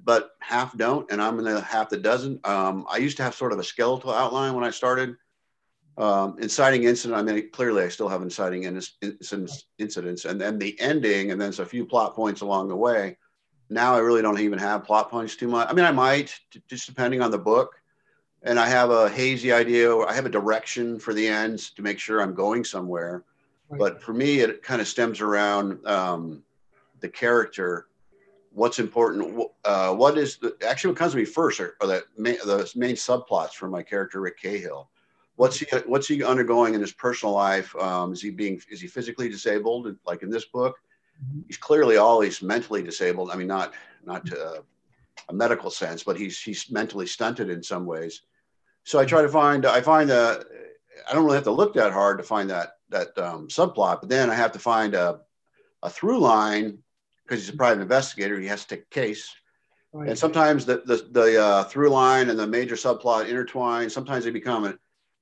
But 0.02 0.31
half 0.40 0.76
don't, 0.76 1.10
and 1.10 1.20
I'm 1.20 1.38
in 1.38 1.44
the 1.44 1.60
half 1.60 1.90
that 1.90 2.02
doesn't. 2.02 2.46
Um, 2.46 2.87
I 2.88 2.99
used 2.99 3.16
to 3.19 3.22
have 3.22 3.34
sort 3.34 3.52
of 3.52 3.58
a 3.58 3.64
skeletal 3.64 4.12
outline 4.12 4.55
when 4.55 4.64
I 4.64 4.70
started. 4.70 5.16
Um, 5.96 6.37
inciting 6.38 6.84
incident, 6.84 7.19
I 7.19 7.22
mean, 7.22 7.50
clearly 7.50 7.82
I 7.82 7.88
still 7.88 8.08
have 8.08 8.22
inciting 8.22 8.62
incidents, 8.62 9.66
incidents, 9.78 10.25
and 10.25 10.40
then 10.40 10.56
the 10.56 10.78
ending, 10.81 11.32
and 11.32 11.40
then 11.40 11.52
a 11.58 11.66
few 11.66 11.84
plot 11.84 12.14
points 12.14 12.40
along 12.40 12.69
the 12.69 12.76
way. 12.76 13.19
Now 13.69 13.96
I 13.96 13.99
really 13.99 14.22
don't 14.22 14.38
even 14.38 14.60
have 14.60 14.84
plot 14.84 15.10
points 15.10 15.34
too 15.34 15.49
much. 15.49 15.69
I 15.69 15.72
mean, 15.72 15.84
I 15.84 15.90
might, 15.90 16.38
just 16.69 16.87
depending 16.87 17.20
on 17.20 17.32
the 17.32 17.38
book. 17.38 17.75
And 18.44 18.60
I 18.60 18.69
have 18.69 18.90
a 18.90 19.08
hazy 19.08 19.52
idea, 19.52 19.93
or 19.93 20.08
I 20.08 20.12
have 20.12 20.25
a 20.25 20.31
direction 20.31 21.00
for 21.00 21.12
the 21.12 21.26
ends 21.26 21.70
to 21.70 21.82
make 21.82 21.99
sure 21.99 22.22
I'm 22.22 22.34
going 22.34 22.62
somewhere 22.62 23.25
but 23.70 24.03
for 24.03 24.15
me, 24.15 24.41
it 24.41 24.62
kind 24.62 24.81
of 24.81 24.88
stems 24.88 25.20
around 25.20 25.85
um, 25.87 26.43
the 27.00 27.09
character. 27.09 27.88
What's 28.53 28.79
important? 28.79 29.43
Uh, 29.65 29.94
what 29.94 30.17
is 30.17 30.38
the 30.38 30.56
actually 30.67 30.93
what 30.93 30.99
comes 30.99 31.12
to 31.12 31.19
me 31.19 31.25
first 31.25 31.61
are, 31.61 31.76
are 31.81 31.87
the, 31.87 32.05
main, 32.17 32.37
the 32.44 32.70
main 32.75 32.94
subplots 32.94 33.53
for 33.53 33.69
my 33.69 33.82
character 33.82 34.20
Rick 34.20 34.41
Cahill. 34.41 34.88
What's 35.37 35.59
he 35.59 35.67
What's 35.87 36.09
he 36.09 36.25
undergoing 36.25 36.75
in 36.75 36.81
his 36.81 36.93
personal 36.93 37.35
life? 37.35 37.75
Um, 37.76 38.12
is 38.12 38.23
he 38.23 38.31
being 38.31 38.61
is 38.70 38.81
he 38.81 38.88
physically 38.88 39.29
disabled? 39.29 39.94
Like 40.06 40.23
in 40.23 40.31
this 40.31 40.47
book, 40.47 40.76
mm-hmm. 41.22 41.43
he's 41.46 41.58
clearly 41.58 41.98
always 41.98 42.43
mentally 42.43 42.82
disabled. 42.82 43.31
I 43.31 43.37
mean, 43.37 43.46
not 43.46 43.75
not 44.05 44.27
to 44.27 44.65
a 45.29 45.32
medical 45.32 45.70
sense, 45.70 46.03
but 46.03 46.17
he's 46.17 46.41
he's 46.41 46.70
mentally 46.70 47.06
stunted 47.06 47.51
in 47.51 47.63
some 47.63 47.87
ways. 47.87 48.22
So 48.84 48.98
I 48.98 49.05
try 49.05 49.22
to 49.22 49.29
find 49.29 49.67
I 49.67 49.81
find 49.81 50.08
that 50.10 50.44
I 51.08 51.15
don't 51.15 51.25
really 51.25 51.37
have 51.37 51.44
to 51.44 51.53
look 51.53 51.75
that 51.75 51.93
hard 51.93 52.19
to 52.19 52.25
find 52.25 52.51
that 52.51 52.78
that 52.90 53.16
um, 53.18 53.48
subplot, 53.48 54.00
but 54.00 54.08
then 54.08 54.30
I 54.30 54.34
have 54.34 54.52
to 54.52 54.58
find 54.58 54.94
a, 54.94 55.20
a 55.82 55.90
through 55.90 56.20
line 56.20 56.78
because 57.24 57.44
he's 57.44 57.54
a 57.54 57.56
private 57.56 57.82
investigator. 57.82 58.38
He 58.40 58.46
has 58.46 58.64
to 58.64 58.76
take 58.76 58.84
a 58.84 58.94
case. 58.94 59.34
And 59.94 60.18
sometimes 60.18 60.66
the, 60.66 60.82
the, 60.84 61.08
the 61.10 61.42
uh, 61.42 61.64
through 61.64 61.88
line 61.88 62.30
and 62.30 62.38
the 62.38 62.46
major 62.46 62.74
subplot 62.74 63.28
intertwine. 63.28 63.90
Sometimes 63.90 64.24
they 64.24 64.30
become 64.30 64.64
a, 64.64 64.74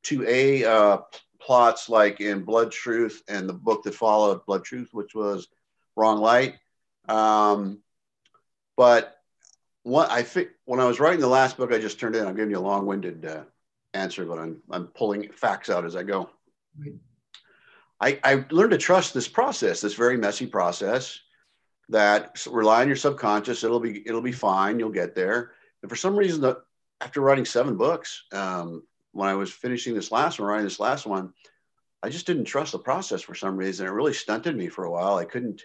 two 0.02 0.24
A 0.26 0.64
uh, 0.64 0.98
plots 1.40 1.88
like 1.88 2.20
in 2.20 2.42
Blood 2.42 2.72
Truth 2.72 3.22
and 3.28 3.48
the 3.48 3.54
book 3.54 3.84
that 3.84 3.94
followed 3.94 4.44
Blood 4.44 4.64
Truth, 4.64 4.90
which 4.92 5.14
was 5.14 5.48
Wrong 5.94 6.20
Light. 6.20 6.56
Um, 7.08 7.80
but 8.76 9.16
what 9.84 10.10
I 10.10 10.22
think 10.22 10.48
when 10.64 10.80
I 10.80 10.84
was 10.84 10.98
writing 11.00 11.20
the 11.20 11.28
last 11.28 11.56
book 11.56 11.72
I 11.72 11.78
just 11.78 12.00
turned 12.00 12.16
in, 12.16 12.26
I'm 12.26 12.36
giving 12.36 12.50
you 12.50 12.58
a 12.58 12.60
long 12.60 12.86
winded 12.86 13.24
uh, 13.24 13.44
answer, 13.94 14.24
but 14.24 14.38
I'm, 14.38 14.60
I'm 14.70 14.88
pulling 14.88 15.30
facts 15.30 15.70
out 15.70 15.84
as 15.84 15.94
I 15.94 16.02
go. 16.02 16.28
Right. 16.78 16.94
I, 18.00 18.20
I 18.22 18.44
learned 18.50 18.72
to 18.72 18.78
trust 18.78 19.14
this 19.14 19.28
process, 19.28 19.80
this 19.80 19.94
very 19.94 20.16
messy 20.16 20.46
process 20.46 21.18
that 21.88 22.44
rely 22.50 22.82
on 22.82 22.88
your 22.88 22.96
subconscious. 22.96 23.64
It'll 23.64 23.80
be, 23.80 24.06
it'll 24.06 24.20
be 24.20 24.32
fine. 24.32 24.78
You'll 24.78 24.90
get 24.90 25.14
there. 25.14 25.52
And 25.82 25.90
for 25.90 25.96
some 25.96 26.16
reason, 26.16 26.40
the, 26.40 26.62
after 27.00 27.20
writing 27.20 27.44
seven 27.44 27.76
books, 27.76 28.24
um, 28.32 28.82
when 29.12 29.28
I 29.28 29.34
was 29.34 29.50
finishing 29.50 29.94
this 29.94 30.12
last 30.12 30.38
one, 30.38 30.48
writing 30.48 30.64
this 30.64 30.80
last 30.80 31.06
one, 31.06 31.32
I 32.02 32.10
just 32.10 32.26
didn't 32.26 32.44
trust 32.44 32.72
the 32.72 32.78
process 32.78 33.22
for 33.22 33.34
some 33.34 33.56
reason. 33.56 33.86
It 33.86 33.90
really 33.90 34.12
stunted 34.12 34.56
me 34.56 34.68
for 34.68 34.84
a 34.84 34.90
while. 34.90 35.16
I 35.16 35.24
couldn't, 35.24 35.62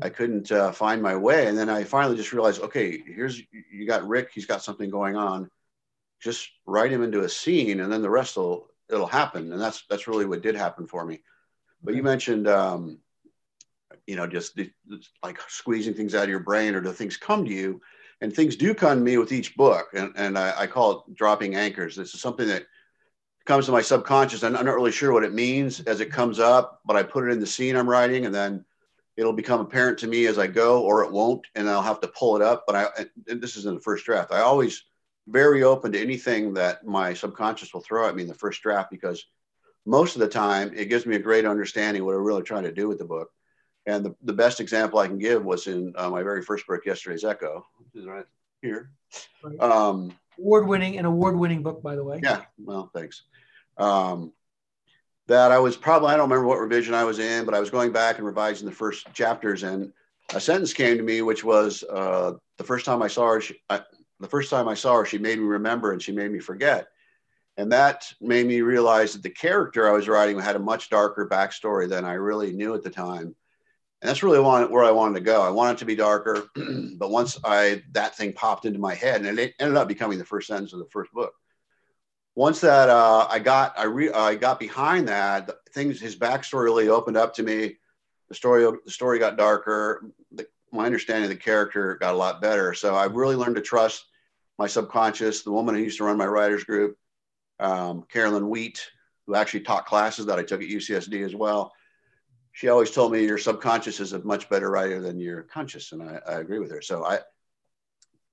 I 0.00 0.08
couldn't 0.08 0.52
uh, 0.52 0.70
find 0.72 1.02
my 1.02 1.16
way. 1.16 1.48
And 1.48 1.58
then 1.58 1.68
I 1.68 1.84
finally 1.84 2.16
just 2.16 2.32
realized, 2.32 2.62
okay, 2.62 3.02
here's, 3.04 3.42
you 3.72 3.86
got 3.86 4.06
Rick, 4.06 4.30
he's 4.32 4.46
got 4.46 4.62
something 4.62 4.88
going 4.88 5.16
on. 5.16 5.50
Just 6.20 6.48
write 6.66 6.92
him 6.92 7.02
into 7.02 7.24
a 7.24 7.28
scene 7.28 7.80
and 7.80 7.92
then 7.92 8.02
the 8.02 8.10
rest 8.10 8.36
will, 8.36 8.68
it'll 8.88 9.06
happen. 9.06 9.52
And 9.52 9.60
that's, 9.60 9.84
that's 9.88 10.06
really 10.06 10.26
what 10.26 10.42
did 10.42 10.54
happen 10.54 10.86
for 10.86 11.04
me. 11.04 11.22
But 11.82 11.94
you 11.94 12.02
mentioned, 12.02 12.46
um, 12.48 12.98
you 14.06 14.16
know, 14.16 14.26
just 14.26 14.54
the, 14.54 14.70
like 15.22 15.40
squeezing 15.48 15.94
things 15.94 16.14
out 16.14 16.24
of 16.24 16.28
your 16.28 16.40
brain 16.40 16.74
or 16.74 16.80
do 16.80 16.92
things 16.92 17.16
come 17.16 17.44
to 17.44 17.50
you? 17.50 17.80
And 18.20 18.34
things 18.34 18.56
do 18.56 18.74
come 18.74 18.98
to 18.98 19.04
me 19.04 19.16
with 19.16 19.32
each 19.32 19.56
book. 19.56 19.88
And, 19.94 20.12
and 20.16 20.38
I, 20.38 20.52
I 20.60 20.66
call 20.66 20.90
it 20.92 21.14
dropping 21.14 21.54
anchors. 21.54 21.96
This 21.96 22.14
is 22.14 22.20
something 22.20 22.46
that 22.48 22.66
comes 23.46 23.66
to 23.66 23.72
my 23.72 23.80
subconscious. 23.80 24.42
And 24.42 24.56
I'm 24.56 24.66
not 24.66 24.74
really 24.74 24.92
sure 24.92 25.12
what 25.12 25.24
it 25.24 25.32
means 25.32 25.80
as 25.80 26.00
it 26.00 26.12
comes 26.12 26.38
up, 26.38 26.80
but 26.84 26.96
I 26.96 27.02
put 27.02 27.26
it 27.26 27.32
in 27.32 27.40
the 27.40 27.46
scene 27.46 27.76
I'm 27.76 27.88
writing, 27.88 28.26
and 28.26 28.34
then 28.34 28.64
it'll 29.16 29.32
become 29.32 29.60
apparent 29.60 29.98
to 30.00 30.06
me 30.06 30.26
as 30.26 30.38
I 30.38 30.46
go, 30.46 30.82
or 30.82 31.02
it 31.04 31.12
won't, 31.12 31.46
and 31.54 31.68
I'll 31.68 31.82
have 31.82 32.00
to 32.00 32.08
pull 32.08 32.36
it 32.36 32.42
up. 32.42 32.64
But 32.66 32.76
I, 32.76 33.06
this 33.26 33.56
is 33.56 33.66
in 33.66 33.74
the 33.74 33.80
first 33.80 34.04
draft. 34.04 34.32
I 34.32 34.40
always 34.40 34.84
very 35.28 35.62
open 35.62 35.92
to 35.92 36.00
anything 36.00 36.52
that 36.54 36.84
my 36.84 37.14
subconscious 37.14 37.72
will 37.72 37.80
throw 37.80 38.08
at 38.08 38.16
me 38.16 38.22
in 38.22 38.28
the 38.28 38.34
first 38.34 38.62
draft 38.62 38.90
because 38.90 39.24
most 39.90 40.14
of 40.14 40.20
the 40.20 40.28
time 40.28 40.72
it 40.74 40.88
gives 40.88 41.04
me 41.04 41.16
a 41.16 41.18
great 41.18 41.44
understanding 41.44 42.04
what 42.04 42.14
I'm 42.14 42.22
really 42.22 42.44
trying 42.44 42.62
to 42.62 42.72
do 42.72 42.86
with 42.86 42.98
the 42.98 43.04
book. 43.04 43.30
And 43.86 44.04
the, 44.04 44.14
the 44.22 44.32
best 44.32 44.60
example 44.60 45.00
I 45.00 45.08
can 45.08 45.18
give 45.18 45.44
was 45.44 45.66
in 45.66 45.92
uh, 45.96 46.08
my 46.08 46.22
very 46.22 46.42
first 46.42 46.66
book, 46.66 46.86
Yesterday's 46.86 47.24
Echo, 47.24 47.66
which 47.78 48.00
is 48.00 48.08
right 48.08 48.24
here. 48.62 48.92
Right. 49.42 49.60
Um, 49.60 50.12
award-winning, 50.38 50.96
an 50.98 51.06
award-winning 51.06 51.62
book, 51.62 51.82
by 51.82 51.96
the 51.96 52.04
way. 52.04 52.20
Yeah, 52.22 52.42
well, 52.56 52.88
thanks. 52.94 53.24
Um, 53.78 54.32
that 55.26 55.50
I 55.50 55.58
was 55.58 55.76
probably 55.76 56.10
I 56.10 56.16
don't 56.16 56.28
remember 56.28 56.46
what 56.46 56.60
revision 56.60 56.94
I 56.94 57.04
was 57.04 57.18
in, 57.18 57.44
but 57.44 57.54
I 57.54 57.60
was 57.60 57.70
going 57.70 57.90
back 57.90 58.18
and 58.18 58.26
revising 58.26 58.66
the 58.66 58.74
first 58.74 59.12
chapters, 59.12 59.64
and 59.64 59.92
a 60.34 60.40
sentence 60.40 60.72
came 60.72 60.96
to 60.96 61.02
me, 61.02 61.22
which 61.22 61.42
was 61.42 61.82
uh, 61.82 62.34
the 62.58 62.64
first 62.64 62.84
time 62.84 63.02
I 63.02 63.08
saw 63.08 63.32
her. 63.32 63.40
She, 63.40 63.60
I, 63.68 63.80
the 64.20 64.28
first 64.28 64.50
time 64.50 64.68
I 64.68 64.74
saw 64.74 64.98
her, 64.98 65.04
she 65.04 65.18
made 65.18 65.38
me 65.38 65.46
remember 65.46 65.92
and 65.92 66.00
she 66.00 66.12
made 66.12 66.30
me 66.30 66.38
forget, 66.38 66.88
and 67.60 67.72
that 67.72 68.12
made 68.20 68.46
me 68.46 68.60
realize 68.60 69.12
that 69.12 69.22
the 69.22 69.30
character 69.30 69.88
I 69.88 69.92
was 69.92 70.08
writing 70.08 70.38
had 70.38 70.56
a 70.56 70.60
much 70.60 70.90
darker 70.90 71.28
backstory 71.28 71.88
than 71.88 72.04
I 72.04 72.14
really 72.14 72.52
knew 72.52 72.74
at 72.74 72.82
the 72.82 72.90
time. 72.90 73.34
And 74.02 74.08
that's 74.08 74.22
really 74.22 74.40
where 74.40 74.84
I 74.84 74.90
wanted 74.90 75.14
to 75.14 75.24
go. 75.24 75.42
I 75.42 75.50
wanted 75.50 75.78
to 75.78 75.84
be 75.84 75.94
darker, 75.94 76.44
but 76.96 77.10
once 77.10 77.38
I 77.44 77.82
that 77.92 78.16
thing 78.16 78.32
popped 78.32 78.64
into 78.64 78.78
my 78.78 78.94
head, 78.94 79.24
and 79.24 79.38
it 79.38 79.54
ended 79.58 79.76
up 79.76 79.88
becoming 79.88 80.18
the 80.18 80.24
first 80.24 80.48
sentence 80.48 80.72
of 80.72 80.78
the 80.78 80.88
first 80.90 81.12
book 81.12 81.34
once 82.34 82.60
that 82.60 82.88
uh, 82.88 83.26
I 83.28 83.38
got 83.38 83.78
I, 83.78 83.84
re, 83.84 84.10
I 84.10 84.34
got 84.34 84.60
behind 84.60 85.08
that 85.08 85.50
things 85.72 86.00
his 86.00 86.16
backstory 86.16 86.64
really 86.64 86.88
opened 86.88 87.16
up 87.16 87.34
to 87.34 87.42
me. 87.42 87.76
The 88.28 88.34
story 88.34 88.64
the 88.84 88.90
story 88.90 89.18
got 89.18 89.36
darker. 89.36 90.06
The, 90.32 90.46
my 90.72 90.86
understanding 90.86 91.24
of 91.24 91.30
the 91.30 91.36
character 91.36 91.96
got 91.96 92.14
a 92.14 92.18
lot 92.18 92.40
better. 92.40 92.74
So 92.74 92.94
I 92.94 93.06
really 93.06 93.36
learned 93.36 93.56
to 93.56 93.62
trust 93.62 94.06
my 94.58 94.68
subconscious. 94.68 95.42
The 95.42 95.52
woman 95.52 95.74
who 95.74 95.82
used 95.82 95.98
to 95.98 96.04
run 96.04 96.16
my 96.16 96.26
writers 96.26 96.64
group, 96.64 96.96
um, 97.60 98.04
Carolyn 98.10 98.48
Wheat, 98.48 98.90
who 99.26 99.34
actually 99.34 99.60
taught 99.60 99.86
classes 99.86 100.26
that 100.26 100.38
I 100.38 100.42
took 100.42 100.62
at 100.62 100.68
UCSD 100.68 101.24
as 101.24 101.34
well. 101.34 101.72
She 102.52 102.68
always 102.68 102.90
told 102.90 103.12
me 103.12 103.24
your 103.24 103.38
subconscious 103.38 104.00
is 104.00 104.12
a 104.12 104.22
much 104.24 104.48
better 104.48 104.70
writer 104.70 105.00
than 105.00 105.20
your 105.20 105.42
conscious, 105.42 105.92
and 105.92 106.02
I, 106.02 106.20
I 106.26 106.40
agree 106.40 106.58
with 106.58 106.70
her. 106.72 106.82
So 106.82 107.04
I 107.04 107.20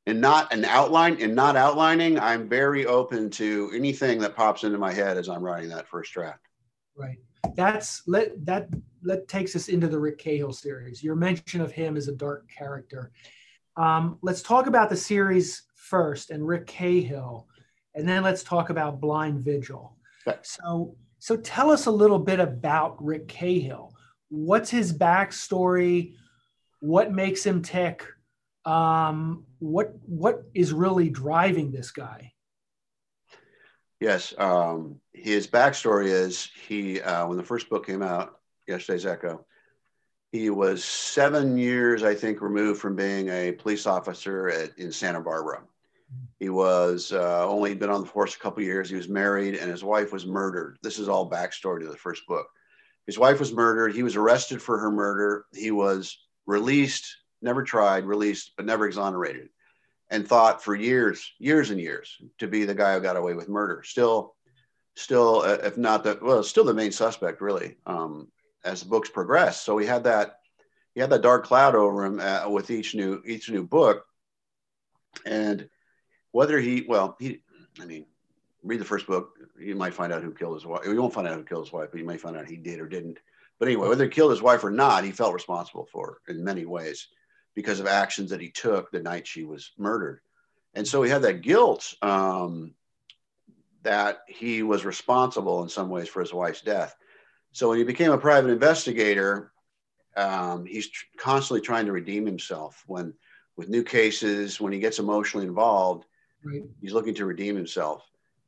and 0.07 0.21
not 0.21 0.53
an 0.53 0.63
outline 0.63 1.21
and 1.21 1.35
not 1.35 1.57
outlining, 1.57 2.17
I'm 2.17 2.47
very 2.47 2.85
open 2.85 3.29
to 3.31 3.69
anything 3.75 4.19
that 4.19 4.37
pops 4.37 4.63
into 4.63 4.77
my 4.77 4.93
head 4.93 5.17
as 5.17 5.27
I'm 5.27 5.43
writing 5.43 5.69
that 5.69 5.87
first 5.87 6.13
draft. 6.13 6.39
Right. 6.95 7.17
That's 7.55 8.03
let 8.07 8.43
that 8.45 8.69
that 9.03 9.27
takes 9.27 9.55
us 9.55 9.67
into 9.67 9.87
the 9.87 9.99
Rick 9.99 10.17
Cahill 10.17 10.53
series. 10.53 11.03
Your 11.03 11.15
mention 11.15 11.61
of 11.61 11.71
him 11.71 11.97
as 11.97 12.07
a 12.07 12.13
dark 12.13 12.49
character. 12.49 13.11
Um, 13.75 14.17
let's 14.21 14.41
talk 14.41 14.65
about 14.67 14.89
the 14.89 14.95
series 14.95 15.63
first 15.75 16.31
and 16.31 16.47
Rick 16.47 16.67
Cahill, 16.67 17.47
and 17.97 18.07
then 18.07 18.21
let's 18.23 18.43
talk 18.43 18.69
about 18.69 19.01
Blind 19.01 19.43
Vigil. 19.43 19.97
Okay. 20.25 20.37
So, 20.43 20.95
so 21.17 21.35
tell 21.35 21.71
us 21.71 21.87
a 21.87 21.91
little 21.91 22.19
bit 22.19 22.39
about 22.39 23.03
Rick 23.03 23.27
Cahill. 23.27 23.93
What's 24.29 24.69
his 24.69 24.93
backstory? 24.93 26.13
What 26.79 27.11
makes 27.11 27.43
him 27.43 27.63
tick? 27.63 28.05
Um, 28.65 29.45
what 29.59 29.93
what 30.05 30.43
is 30.53 30.73
really 30.73 31.09
driving 31.09 31.71
this 31.71 31.89
guy? 31.89 32.33
Yes, 33.99 34.33
um, 34.37 34.99
his 35.13 35.47
backstory 35.47 36.07
is 36.07 36.51
he 36.67 37.01
uh, 37.01 37.25
when 37.25 37.37
the 37.37 37.43
first 37.43 37.67
book 37.67 37.87
came 37.87 38.03
out, 38.03 38.39
yesterday's 38.67 39.07
Echo. 39.07 39.45
He 40.31 40.51
was 40.51 40.83
seven 40.83 41.57
years, 41.57 42.03
I 42.03 42.13
think, 42.13 42.41
removed 42.41 42.79
from 42.79 42.95
being 42.95 43.29
a 43.29 43.53
police 43.53 43.87
officer 43.87 44.49
at, 44.49 44.77
in 44.77 44.91
Santa 44.91 45.21
Barbara. 45.21 45.63
He 46.39 46.49
was 46.49 47.11
uh, 47.11 47.47
only 47.47 47.73
been 47.73 47.89
on 47.89 48.01
the 48.01 48.07
force 48.07 48.35
a 48.35 48.39
couple 48.39 48.61
years. 48.63 48.89
He 48.89 48.95
was 48.95 49.09
married, 49.09 49.55
and 49.55 49.69
his 49.69 49.83
wife 49.83 50.13
was 50.13 50.25
murdered. 50.25 50.77
This 50.83 50.99
is 50.99 51.09
all 51.09 51.29
backstory 51.29 51.81
to 51.81 51.87
the 51.87 51.97
first 51.97 52.27
book. 52.27 52.47
His 53.05 53.17
wife 53.17 53.39
was 53.39 53.53
murdered. 53.53 53.95
He 53.95 54.03
was 54.03 54.15
arrested 54.15 54.61
for 54.61 54.77
her 54.77 54.91
murder. 54.91 55.45
He 55.53 55.71
was 55.71 56.17
released 56.45 57.17
never 57.41 57.63
tried, 57.63 58.05
released, 58.05 58.51
but 58.55 58.65
never 58.65 58.87
exonerated, 58.87 59.49
and 60.09 60.27
thought 60.27 60.63
for 60.63 60.75
years, 60.75 61.33
years 61.39 61.69
and 61.69 61.79
years 61.79 62.17
to 62.39 62.47
be 62.47 62.65
the 62.65 62.75
guy 62.75 62.93
who 62.93 63.01
got 63.01 63.17
away 63.17 63.33
with 63.33 63.49
murder. 63.49 63.83
Still, 63.83 64.35
still, 64.95 65.41
uh, 65.41 65.57
if 65.63 65.77
not 65.77 66.03
the 66.03 66.19
well, 66.21 66.43
still 66.43 66.63
the 66.63 66.73
main 66.73 66.91
suspect 66.91 67.41
really. 67.41 67.77
Um, 67.85 68.29
as 68.63 68.81
the 68.81 68.89
books 68.89 69.09
progress, 69.09 69.61
so 69.61 69.77
he 69.77 69.85
had 69.85 70.03
that 70.05 70.39
he 70.93 70.99
had 70.99 71.09
that 71.11 71.21
dark 71.21 71.45
cloud 71.45 71.75
over 71.75 72.03
him 72.03 72.19
uh, 72.19 72.49
with 72.49 72.69
each 72.69 72.95
new 72.95 73.21
each 73.25 73.49
new 73.49 73.63
book, 73.63 74.05
and 75.25 75.69
whether 76.31 76.59
he 76.59 76.85
well 76.87 77.15
he, 77.19 77.41
I 77.79 77.85
mean, 77.85 78.05
read 78.63 78.79
the 78.79 78.85
first 78.85 79.07
book, 79.07 79.33
you 79.59 79.75
might 79.75 79.93
find 79.93 80.11
out 80.11 80.23
who 80.23 80.33
killed 80.33 80.55
his 80.55 80.65
wife. 80.65 80.85
You 80.85 81.01
won't 81.01 81.13
find 81.13 81.27
out 81.27 81.35
who 81.35 81.43
killed 81.43 81.65
his 81.65 81.73
wife, 81.73 81.89
but 81.91 81.99
you 81.99 82.05
might 82.05 82.21
find 82.21 82.35
out 82.35 82.47
he 82.47 82.57
did 82.57 82.79
or 82.79 82.87
didn't. 82.87 83.19
But 83.59 83.67
anyway, 83.67 83.87
whether 83.87 84.03
he 84.03 84.09
killed 84.09 84.31
his 84.31 84.41
wife 84.41 84.63
or 84.63 84.71
not, 84.71 85.03
he 85.03 85.11
felt 85.11 85.33
responsible 85.33 85.87
for 85.91 86.19
in 86.27 86.43
many 86.43 86.65
ways 86.65 87.07
because 87.55 87.79
of 87.79 87.87
actions 87.87 88.29
that 88.29 88.41
he 88.41 88.49
took 88.49 88.91
the 88.91 88.99
night 88.99 89.25
she 89.25 89.43
was 89.43 89.71
murdered. 89.77 90.19
And 90.75 90.87
so 90.87 91.01
he 91.01 91.09
had 91.09 91.23
that 91.23 91.41
guilt 91.41 91.95
um, 92.03 92.75
that 93.81 94.19
he 94.27 94.61
was 94.61 94.85
responsible 94.85 95.63
in 95.63 95.69
some 95.69 95.89
ways 95.89 96.07
for 96.07 96.19
his 96.19 96.33
wife's 96.33 96.61
death. 96.61 96.95
So 97.53 97.69
when 97.69 97.79
he 97.79 97.83
became 97.83 98.11
a 98.11 98.17
private 98.17 98.51
investigator, 98.51 99.51
um, 100.15 100.65
he's 100.65 100.89
tr- 100.89 101.05
constantly 101.17 101.61
trying 101.61 101.87
to 101.87 101.91
redeem 101.91 102.25
himself. 102.25 102.83
When 102.85 103.13
with 103.55 103.69
new 103.69 103.83
cases, 103.83 104.61
when 104.61 104.73
he 104.73 104.79
gets 104.79 104.99
emotionally 104.99 105.47
involved, 105.47 106.05
right. 106.47 106.63
he's 106.81 106.93
looking 106.93 107.15
to 107.15 107.25
redeem 107.25 107.55
himself. 107.55 108.03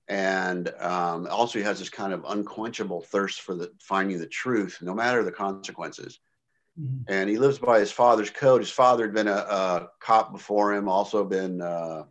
And 0.08 0.74
um, 0.80 1.28
also, 1.30 1.60
he 1.60 1.66
has 1.66 1.78
this 1.78 1.90
kind 1.90 2.14
of 2.14 2.26
unquenchable 2.28 3.02
thirst 3.02 3.42
for 3.42 3.54
the 3.54 3.72
finding 3.80 4.20
the 4.20 4.26
truth, 4.26 4.80
no 4.82 4.96
matter 4.96 5.24
the 5.24 5.32
consequences. 5.32 6.20
Mm-hmm. 6.80 7.04
And 7.08 7.30
he 7.30 7.38
lives 7.38 7.60
by 7.60 7.80
his 7.80 7.92
father's 7.92 8.32
code. 8.32 8.62
His 8.62 8.72
father 8.72 9.04
had 9.04 9.14
been 9.14 9.28
a, 9.28 9.32
a 9.32 9.90
cop 10.00 10.32
before 10.32 10.74
him, 10.74 10.90
also 10.90 11.24
been 11.24 11.62
uh, 11.62 12.06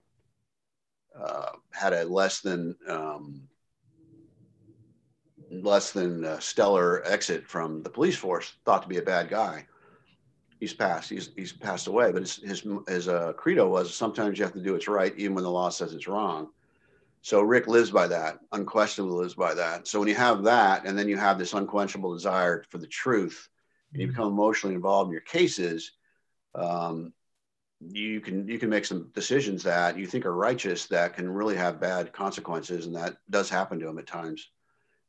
uh, 1.19 1.51
had 1.73 1.93
a 1.93 2.05
less 2.05 2.41
than 2.41 2.77
um, 2.89 3.49
less 5.51 5.93
than 5.93 6.41
stellar 6.41 7.03
exit 7.05 7.49
from 7.49 7.83
the 7.83 7.91
police 7.91 8.17
force. 8.17 8.53
Thought 8.65 8.83
to 8.83 8.89
be 8.89 8.99
a 8.99 9.03
bad 9.03 9.29
guy. 9.29 9.67
He's 10.61 10.75
passed. 10.75 11.11
He's 11.11 11.31
he's 11.37 11.53
passed 11.53 11.87
away. 11.87 12.11
But 12.13 12.23
his 12.23 12.37
his, 12.37 12.67
his 12.89 13.09
uh, 13.09 13.33
credo 13.35 13.69
was 13.69 13.95
sometimes 13.95 14.39
you 14.39 14.45
have 14.45 14.55
to 14.55 14.63
do 14.63 14.73
what's 14.73 14.89
right, 14.89 15.15
even 15.17 15.35
when 15.35 15.45
the 15.45 15.51
law 15.51 15.69
says 15.69 15.95
it's 15.95 16.09
wrong. 16.09 16.49
So 17.23 17.41
Rick 17.41 17.67
lives 17.67 17.91
by 17.91 18.07
that, 18.09 18.39
unquestionably 18.53 19.17
lives 19.17 19.35
by 19.35 19.55
that. 19.55 19.87
So 19.87 19.99
when 19.99 20.09
you 20.09 20.15
have 20.15 20.45
that, 20.45 20.87
and 20.87 20.99
then 20.99 21.09
you 21.09 21.17
have 21.17 21.39
this 21.39 21.53
unquenchable 21.53 22.13
desire 22.15 22.65
for 22.71 22.79
the 22.79 22.87
truth, 22.87 23.49
and 23.93 24.01
you 24.01 24.09
become 24.09 24.29
emotionally 24.29 24.75
involved 24.75 25.09
in 25.09 25.13
your 25.13 25.21
cases, 25.23 25.93
um, 26.55 27.13
you 27.81 28.21
can 28.21 28.49
you 28.49 28.59
can 28.59 28.69
make 28.69 28.85
some 28.85 29.11
decisions 29.15 29.63
that 29.63 29.99
you 29.99 30.07
think 30.07 30.27
are 30.27 30.35
righteous 30.35 30.87
that 30.87 31.15
can 31.15 31.29
really 31.29 31.57
have 31.57 31.81
bad 31.81 32.13
consequences, 32.13 32.87
and 32.87 32.97
that 32.97 33.17
does 33.31 33.49
happen 33.49 33.79
to 33.79 33.89
him 33.89 33.99
at 33.99 34.07
times. 34.07 34.49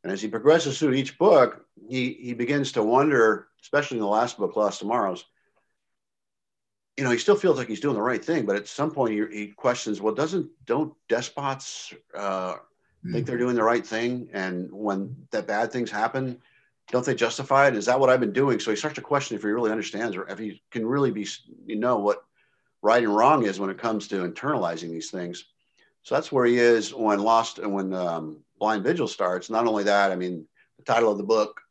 And 0.04 0.14
as 0.14 0.22
he 0.22 0.28
progresses 0.28 0.78
through 0.80 0.94
each 0.94 1.18
book, 1.18 1.66
he 1.88 2.14
he 2.14 2.34
begins 2.34 2.72
to 2.74 2.84
wonder, 2.84 3.48
especially 3.62 3.98
in 3.98 4.04
the 4.04 4.08
last 4.08 4.38
book, 4.38 4.56
Lost 4.56 4.80
Tomorrows. 4.80 5.26
You 7.00 7.06
know, 7.06 7.12
he 7.12 7.18
still 7.18 7.38
feels 7.38 7.58
like 7.58 7.70
he's 7.70 7.80
doing 7.80 7.96
the 7.96 8.02
right 8.02 8.24
thing, 8.24 8.46
but 8.46 8.58
at 8.58 8.68
some 8.68 8.92
point 8.92 9.14
he, 9.14 9.24
he 9.32 9.48
questions, 9.48 10.02
well, 10.02 10.14
doesn't 10.14 10.50
don't 10.66 10.94
despots 11.08 11.94
uh, 12.14 12.56
think 13.10 13.26
they're 13.26 13.38
doing 13.38 13.56
the 13.56 13.64
right 13.64 13.88
thing? 13.88 14.28
And 14.34 14.70
when 14.70 15.16
that 15.32 15.48
bad 15.48 15.72
things 15.72 15.90
happen, 15.90 16.42
don't 16.92 17.06
they 17.06 17.16
justify 17.16 17.68
it? 17.68 17.76
Is 17.78 17.86
that 17.86 18.02
what 18.02 18.10
I've 18.10 18.20
been 18.20 18.34
doing? 18.34 18.60
So 18.60 18.72
he 18.72 18.76
starts 18.76 18.96
to 18.96 19.02
question 19.02 19.38
if 19.38 19.44
he 19.44 19.48
really 19.48 19.72
understands 19.72 20.18
or 20.18 20.28
if 20.28 20.38
he 20.38 20.62
can 20.72 20.86
really 20.86 21.10
be, 21.10 21.26
you 21.66 21.78
know, 21.78 22.00
what 22.00 22.26
right 22.82 23.02
and 23.02 23.16
wrong 23.16 23.46
is 23.46 23.62
when 23.62 23.70
it 23.70 23.78
comes 23.78 24.10
to 24.10 24.28
internalizing 24.28 24.90
these 24.90 25.10
things. 25.10 25.46
So 26.04 26.16
that's 26.16 26.34
where 26.34 26.46
he 26.46 26.58
is 26.58 26.94
when 26.94 27.20
Lost 27.20 27.60
and 27.60 27.74
when 27.74 27.94
um, 27.94 28.44
Blind 28.60 28.84
Vigil 28.84 29.08
starts. 29.08 29.50
Not 29.50 29.68
only 29.68 29.86
that, 29.86 30.12
I 30.12 30.18
mean, 30.18 30.46
the 30.78 30.84
title 30.84 31.12
of 31.14 31.18
the 31.18 31.24
book, 31.24 31.62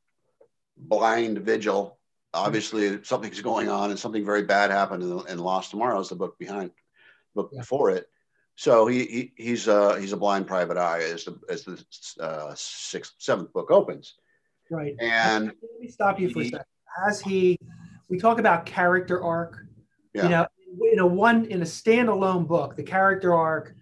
Blind 0.79 1.39
Vigil, 1.41 1.98
obviously 2.35 3.03
something's 3.05 3.41
going 3.41 3.69
on 3.69 3.91
and 3.91 3.99
something 3.99 4.25
very 4.25 4.43
bad 4.43 4.71
happened 4.71 5.03
in, 5.03 5.23
in 5.29 5.39
Lost 5.39 5.71
Tomorrow 5.71 6.01
is 6.01 6.09
the 6.09 6.17
book 6.17 6.39
behind, 6.39 6.71
book 7.35 7.51
yeah. 7.53 7.61
before 7.61 7.91
it. 7.91 8.09
So 8.57 8.87
he, 8.87 9.05
he 9.05 9.33
he's 9.37 9.69
uh, 9.69 9.95
he's 9.95 10.13
a 10.13 10.17
blind 10.17 10.47
private 10.47 10.77
eye 10.77 11.03
as 11.03 11.25
the 11.25 11.39
as 11.49 11.65
the 11.65 11.85
uh, 12.21 12.53
sixth 12.57 13.15
seventh 13.19 13.53
book 13.53 13.71
opens. 13.71 14.15
Right. 14.71 14.95
And 15.01 15.47
let 15.47 15.81
me 15.81 15.89
stop 15.89 16.19
you 16.19 16.29
for 16.31 16.41
he, 16.41 16.49
a 16.49 16.51
second. 16.51 16.67
Has 17.05 17.21
he? 17.21 17.59
We 18.09 18.19
talk 18.19 18.41
about 18.41 18.67
character 18.67 19.23
arc. 19.23 19.65
Yeah. 20.13 20.23
You 20.25 20.29
know, 20.31 20.47
in 20.93 20.99
a 20.99 21.07
one 21.07 21.45
in 21.47 21.63
a 21.63 21.65
standalone 21.65 22.49
book, 22.49 22.75
the 22.75 22.83
character 22.83 23.33
arc. 23.33 23.75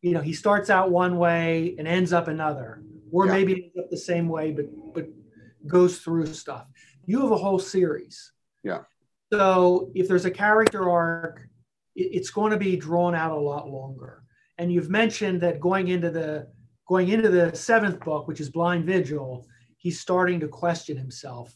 You 0.00 0.12
know, 0.12 0.20
he 0.20 0.32
starts 0.34 0.70
out 0.70 0.90
one 0.90 1.16
way 1.18 1.76
and 1.78 1.88
ends 1.88 2.12
up 2.12 2.28
another. 2.28 2.82
or 3.10 3.26
Yeah. 3.26 3.32
maybe 3.32 3.52
ends 3.64 3.76
up 3.78 3.90
the 3.90 3.96
same 3.96 4.28
way, 4.28 4.52
but 4.52 4.66
but 4.94 5.06
goes 5.66 5.98
through 5.98 6.26
stuff. 6.26 6.66
You 7.06 7.20
have 7.22 7.32
a 7.32 7.36
whole 7.36 7.58
series. 7.58 8.32
Yeah. 8.62 8.82
So 9.32 9.90
if 9.94 10.08
there's 10.08 10.24
a 10.24 10.30
character 10.30 10.88
arc, 10.90 11.46
it's 11.96 12.30
going 12.30 12.52
to 12.52 12.58
be 12.58 12.76
drawn 12.76 13.14
out 13.14 13.32
a 13.32 13.40
lot 13.40 13.68
longer. 13.68 14.22
And 14.58 14.72
you've 14.72 14.90
mentioned 14.90 15.40
that 15.40 15.60
going 15.60 15.88
into 15.88 16.10
the 16.10 16.48
going 16.88 17.08
into 17.08 17.28
the 17.30 17.54
seventh 17.54 18.00
book, 18.00 18.28
which 18.28 18.40
is 18.40 18.50
Blind 18.50 18.84
Vigil, 18.84 19.46
he's 19.78 20.00
starting 20.00 20.40
to 20.40 20.48
question 20.48 20.96
himself. 20.96 21.54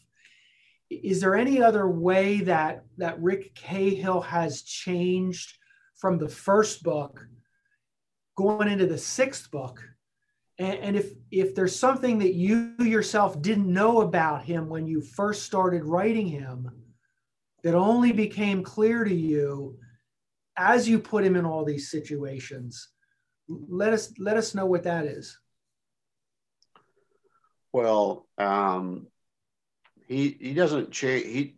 Is 0.90 1.20
there 1.20 1.36
any 1.36 1.62
other 1.62 1.88
way 1.88 2.40
that 2.40 2.84
that 2.96 3.20
Rick 3.20 3.54
Cahill 3.54 4.20
has 4.20 4.62
changed 4.62 5.58
from 5.96 6.18
the 6.18 6.28
first 6.28 6.82
book 6.82 7.26
going 8.36 8.68
into 8.68 8.86
the 8.86 8.98
sixth 8.98 9.50
book? 9.50 9.82
And, 10.58 10.78
and 10.78 10.96
if 10.96 11.12
if 11.30 11.54
there's 11.54 11.76
something 11.76 12.18
that 12.18 12.34
you 12.34 12.74
yourself 12.78 13.40
didn't 13.40 13.72
know 13.72 14.00
about 14.00 14.44
him 14.44 14.68
when 14.68 14.86
you 14.86 15.00
first 15.00 15.44
started 15.44 15.84
writing 15.84 16.26
him, 16.26 16.70
that 17.62 17.74
only 17.74 18.12
became 18.12 18.62
clear 18.62 19.04
to 19.04 19.14
you 19.14 19.78
as 20.56 20.88
you 20.88 20.98
put 20.98 21.24
him 21.24 21.36
in 21.36 21.46
all 21.46 21.64
these 21.64 21.90
situations, 21.90 22.88
let 23.48 23.92
us 23.92 24.12
let 24.18 24.36
us 24.36 24.54
know 24.54 24.66
what 24.66 24.82
that 24.82 25.06
is. 25.06 25.38
Well, 27.72 28.26
um, 28.36 29.06
he 30.08 30.36
he 30.40 30.54
doesn't 30.54 30.90
change. 30.90 31.24
He 31.26 31.54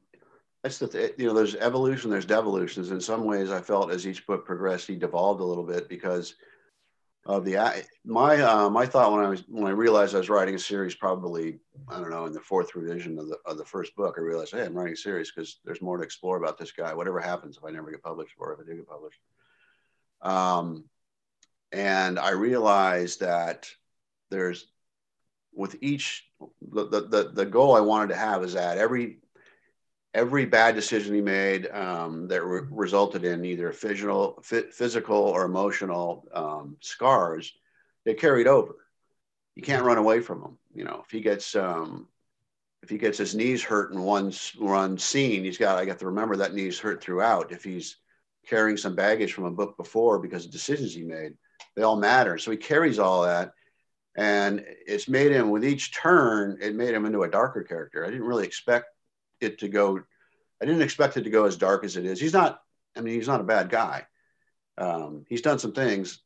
that's 0.62 0.78
the 0.78 0.88
th- 0.88 1.14
you 1.16 1.26
know 1.26 1.35
there's 1.35 1.57
evolution, 1.57 2.11
there's 2.11 2.26
devolutions. 2.26 2.90
In 2.90 3.00
some 3.00 3.25
ways, 3.25 3.50
I 3.50 3.61
felt 3.61 3.90
as 3.90 4.07
each 4.07 4.26
book 4.26 4.45
progressed, 4.45 4.87
he 4.87 4.97
devolved 4.97 5.40
a 5.40 5.45
little 5.45 5.64
bit 5.64 5.88
because 5.88 6.35
of 7.27 7.45
the 7.45 7.85
my 8.05 8.41
uh, 8.41 8.71
my 8.71 8.87
thought 8.87 9.12
when 9.12 9.25
I 9.25 9.29
was 9.29 9.45
when 9.49 9.67
I 9.67 9.75
realized 9.75 10.15
I 10.15 10.19
was 10.19 10.31
writing 10.31 10.55
a 10.55 10.59
series, 10.59 10.95
probably 10.95 11.59
I 11.89 12.00
don't 12.00 12.11
know 12.11 12.27
in 12.27 12.33
the 12.33 12.41
fourth 12.41 12.75
revision 12.75 13.19
of 13.19 13.29
the 13.29 13.39
of 13.45 13.59
the 13.59 13.65
first 13.65 13.95
book, 13.95 14.17
I 14.17 14.23
realized 14.23 14.53
hey, 14.53 14.65
I'm 14.65 14.75
writing 14.75 14.95
a 14.95 14.97
series 14.97 15.31
because 15.31 15.61
there's 15.65 15.83
more 15.83 15.99
to 15.99 16.03
explore 16.03 16.39
about 16.39 16.59
this 16.59 16.73
guy. 16.73 16.95
Whatever 16.95 17.21
happens 17.21 17.59
if 17.59 17.65
I 17.65 17.71
never 17.71 17.91
get 17.91 18.03
published 18.03 18.35
or 18.39 18.53
if 18.55 18.61
I 18.61 18.65
do 18.65 18.77
get 18.77 18.89
published. 18.89 19.21
Um, 20.23 20.85
and 21.73 22.19
I 22.19 22.31
realized 22.31 23.21
that 23.21 23.69
there's 24.31 24.67
with 25.53 25.77
each 25.83 26.27
the 26.62 26.87
the 26.87 27.31
the 27.35 27.47
goal 27.47 27.77
I 27.77 27.81
wanted 27.81 28.09
to 28.09 28.17
have 28.17 28.43
is 28.45 28.55
that 28.55 28.79
every 28.79 29.19
every 30.14 30.45
bad 30.45 30.75
decision 30.75 31.14
he 31.14 31.21
made 31.21 31.69
um, 31.69 32.29
that 32.29 32.43
re- 32.43 32.67
resulted 32.71 33.25
in 33.25 33.45
either 33.45 33.73
physical 33.73 34.43
physical 34.43 35.17
or 35.17 35.45
emotional 35.45 36.26
um, 36.33 36.76
scars 36.81 37.52
they 38.05 38.14
carried 38.14 38.47
over. 38.47 38.75
You 39.55 39.62
can't 39.62 39.85
run 39.85 39.99
away 39.99 40.21
from 40.21 40.40
them 40.40 40.59
you 40.75 40.85
know. 40.85 41.02
If 41.05 41.11
he 41.11 41.21
gets 41.21 41.55
um, 41.55 42.09
if 42.83 42.88
he 42.88 42.99
gets 42.99 43.19
his 43.19 43.35
knees 43.35 43.62
hurt 43.62 43.93
in 43.93 44.02
one 44.02 44.33
one 44.59 44.99
scene 44.99 45.45
he's 45.45 45.59
got 45.59 45.79
i 45.79 45.85
got 45.85 45.99
to 45.99 46.07
remember 46.07 46.37
that 46.37 46.55
knees 46.55 46.79
hurt 46.79 47.02
throughout. 47.02 47.52
If 47.52 47.64
he's 47.64 47.97
carrying 48.47 48.76
some 48.76 48.97
baggage 48.97 49.33
from 49.33 49.45
a 49.45 49.50
book 49.50 49.76
before 49.76 50.19
because 50.19 50.45
of 50.45 50.50
decisions 50.50 50.95
he 50.95 51.02
made 51.02 51.35
they 51.76 51.83
all 51.83 51.97
matter. 51.97 52.38
So 52.38 52.50
he 52.50 52.57
carries 52.57 52.99
all 52.99 53.23
that 53.23 53.52
and 54.17 54.64
it's 54.87 55.09
made 55.09 55.31
him 55.31 55.50
with 55.50 55.64
each 55.64 55.95
turn 55.95 56.59
it 56.61 56.75
made 56.75 56.95
him 56.95 57.07
into 57.07 57.23
a 57.23 57.31
darker 57.31 57.62
character. 57.62 58.05
I 58.05 58.11
didn't 58.11 58.26
really 58.26 58.47
expect 58.47 58.87
it 59.43 59.59
to 59.59 59.69
go 59.69 60.01
i 60.61 60.65
didn't 60.65 60.83
expect 60.83 61.17
it 61.17 61.23
to 61.23 61.31
go 61.31 61.45
as 61.45 61.57
dark 61.57 61.85
as 61.85 61.97
it 61.97 62.05
is 62.05 62.21
he's 62.21 62.33
not 62.33 62.63
i 62.97 63.01
mean 63.01 63.15
he's 63.15 63.29
not 63.29 63.41
a 63.41 63.45
bad 63.45 63.69
guy 63.69 64.07
um, 64.79 65.27
he's 65.29 65.43
done 65.43 65.59
some 65.59 65.73
things 65.73 66.21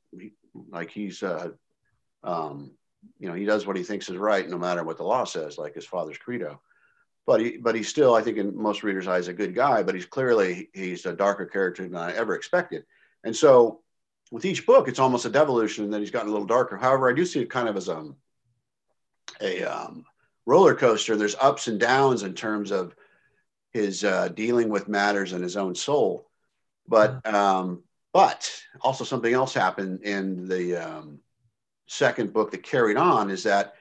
like 0.70 0.88
he's 0.88 1.24
uh, 1.24 1.48
um, 2.22 2.70
you 3.18 3.28
know 3.28 3.34
he 3.34 3.44
does 3.44 3.66
what 3.66 3.76
he 3.76 3.82
thinks 3.82 4.08
is 4.08 4.16
right 4.16 4.48
no 4.48 4.58
matter 4.58 4.84
what 4.84 4.96
the 4.96 5.02
law 5.02 5.24
says 5.24 5.58
like 5.58 5.74
his 5.74 5.86
father's 5.86 6.18
credo 6.18 6.60
but 7.26 7.40
he 7.40 7.56
but 7.56 7.74
he's 7.74 7.88
still 7.88 8.14
i 8.14 8.22
think 8.22 8.38
in 8.38 8.56
most 8.56 8.82
readers 8.82 9.08
eyes 9.08 9.28
a 9.28 9.32
good 9.32 9.54
guy 9.54 9.82
but 9.82 9.94
he's 9.94 10.06
clearly 10.06 10.68
he's 10.72 11.06
a 11.06 11.12
darker 11.12 11.46
character 11.46 11.82
than 11.82 11.96
i 11.96 12.12
ever 12.12 12.34
expected 12.34 12.84
and 13.24 13.34
so 13.34 13.80
with 14.30 14.44
each 14.44 14.66
book, 14.66 14.88
it's 14.88 14.98
almost 14.98 15.26
a 15.26 15.30
devolution, 15.30 15.84
and 15.84 15.92
then 15.92 16.00
he's 16.00 16.10
gotten 16.10 16.28
a 16.28 16.32
little 16.32 16.46
darker. 16.46 16.76
However, 16.76 17.08
I 17.08 17.14
do 17.14 17.24
see 17.24 17.40
it 17.40 17.50
kind 17.50 17.68
of 17.68 17.76
as 17.76 17.88
um, 17.88 18.16
a 19.40 19.62
um, 19.62 20.04
roller 20.46 20.74
coaster. 20.74 21.16
There's 21.16 21.36
ups 21.36 21.68
and 21.68 21.78
downs 21.78 22.22
in 22.22 22.34
terms 22.34 22.72
of 22.72 22.94
his 23.74 24.04
uh, 24.04 24.28
dealing 24.28 24.70
with 24.70 24.88
matters 24.88 25.32
in 25.32 25.42
his 25.42 25.56
own 25.56 25.74
soul, 25.74 26.30
but 26.88 27.26
um, 27.26 27.82
but 28.12 28.50
also 28.80 29.04
something 29.04 29.34
else 29.34 29.52
happened 29.52 30.02
in 30.02 30.48
the 30.48 30.76
um, 30.76 31.18
second 31.86 32.32
book 32.32 32.52
that 32.52 32.62
carried 32.62 32.96
on 32.96 33.28
is 33.28 33.42
that 33.42 33.74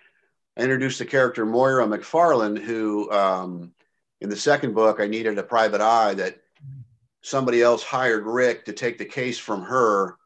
I 0.57 0.61
introduced 0.61 0.99
the 0.99 1.05
character 1.05 1.45
Moira 1.45 1.85
McFarlane, 1.85 2.57
who 2.57 3.11
um, 3.11 3.71
in 4.19 4.29
the 4.29 4.35
second 4.35 4.73
book 4.73 4.99
I 4.99 5.07
needed 5.07 5.37
a 5.37 5.43
private 5.43 5.81
eye 5.81 6.15
that 6.15 6.39
somebody 7.21 7.61
else 7.61 7.83
hired 7.83 8.25
Rick 8.25 8.65
to 8.65 8.73
take 8.73 8.97
the 8.97 9.05
case 9.05 9.37
from 9.37 9.61
her 9.61 10.17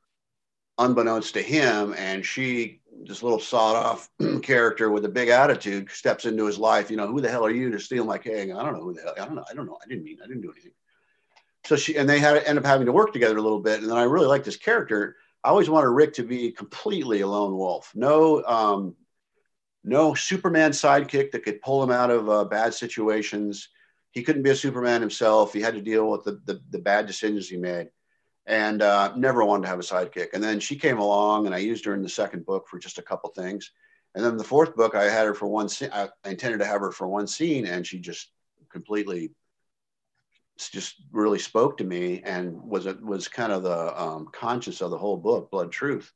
unbeknownst 0.77 1.34
to 1.34 1.41
him, 1.41 1.93
and 1.97 2.25
she, 2.25 2.82
this 3.05 3.23
little 3.23 3.39
sawed-off 3.39 4.10
character 4.41 4.91
with 4.91 5.05
a 5.05 5.10
big 5.10 5.29
attitude, 5.29 5.89
steps 5.91 6.25
into 6.25 6.45
his 6.45 6.57
life. 6.57 6.89
You 6.89 6.97
know, 6.97 7.07
who 7.07 7.21
the 7.21 7.29
hell 7.29 7.45
are 7.45 7.51
you 7.51 7.69
to 7.71 7.79
steal 7.79 8.05
my 8.05 8.17
cake? 8.17 8.51
I 8.51 8.63
don't 8.63 8.73
know 8.73 8.81
who 8.81 8.93
the 8.93 9.01
hell. 9.01 9.13
I 9.17 9.25
don't 9.25 9.36
know. 9.36 9.45
I 9.49 9.53
don't 9.53 9.65
know. 9.65 9.77
I 9.83 9.88
didn't 9.88 10.03
mean. 10.03 10.17
I 10.23 10.27
didn't 10.27 10.41
do 10.41 10.51
anything. 10.51 10.71
So 11.65 11.75
she 11.75 11.97
and 11.97 12.10
they 12.10 12.19
had 12.19 12.33
to 12.33 12.47
end 12.47 12.57
up 12.57 12.65
having 12.65 12.86
to 12.86 12.93
work 12.93 13.13
together 13.13 13.38
a 13.38 13.41
little 13.41 13.60
bit. 13.60 13.81
And 13.81 13.89
then 13.89 13.97
I 13.97 14.03
really 14.03 14.27
like 14.27 14.43
this 14.43 14.57
character. 14.57 15.17
I 15.43 15.49
always 15.49 15.69
wanted 15.69 15.89
Rick 15.89 16.13
to 16.13 16.23
be 16.23 16.51
completely 16.51 17.21
a 17.21 17.27
lone 17.27 17.57
wolf. 17.57 17.91
No, 17.93 18.43
um, 18.45 18.95
no 19.83 20.13
Superman 20.13 20.71
sidekick 20.71 21.31
that 21.31 21.43
could 21.43 21.62
pull 21.62 21.83
him 21.83 21.91
out 21.91 22.10
of 22.10 22.29
uh, 22.29 22.45
bad 22.45 22.73
situations. 22.73 23.69
He 24.12 24.23
couldn't 24.23 24.43
be 24.43 24.49
a 24.49 24.55
Superman 24.55 25.01
himself. 25.01 25.53
He 25.53 25.62
had 25.62 25.75
to 25.75 25.81
deal 25.81 26.10
with 26.10 26.23
the, 26.23 26.41
the, 26.45 26.62
the 26.71 26.79
bad 26.79 27.05
decisions 27.05 27.47
he 27.47 27.57
made 27.57 27.89
and 28.47 28.81
uh, 28.81 29.13
never 29.15 29.43
wanted 29.43 29.63
to 29.63 29.67
have 29.67 29.79
a 29.79 29.83
sidekick. 29.83 30.27
And 30.33 30.41
then 30.41 30.60
she 30.60 30.75
came 30.77 30.97
along, 30.99 31.45
and 31.45 31.53
I 31.53 31.60
used 31.60 31.83
her 31.86 31.93
in 31.93 32.01
the 32.01 32.10
second 32.10 32.45
book 32.45 32.67
for 32.67 32.79
just 32.79 32.97
a 32.97 33.01
couple 33.01 33.29
things. 33.31 33.71
And 34.15 34.23
then 34.25 34.38
the 34.38 34.43
fourth 34.43 34.75
book, 34.75 34.95
I 34.95 35.03
had 35.03 35.25
her 35.27 35.33
for 35.33 35.47
one 35.47 35.69
scene. 35.69 35.89
I 35.93 36.07
intended 36.25 36.60
to 36.60 36.65
have 36.65 36.81
her 36.81 36.91
for 36.91 37.07
one 37.07 37.27
scene, 37.27 37.67
and 37.67 37.86
she 37.86 37.99
just 37.99 38.31
completely, 38.71 39.31
just 40.57 40.95
really 41.12 41.39
spoke 41.39 41.77
to 41.77 41.83
me, 41.83 42.21
and 42.23 42.60
was 42.63 42.86
was 43.01 43.27
kind 43.27 43.51
of 43.51 43.63
the 43.63 44.01
um, 44.01 44.29
conscience 44.31 44.81
of 44.81 44.91
the 44.91 44.97
whole 44.97 45.17
book, 45.17 45.51
Blood 45.51 45.71
Truth. 45.71 46.12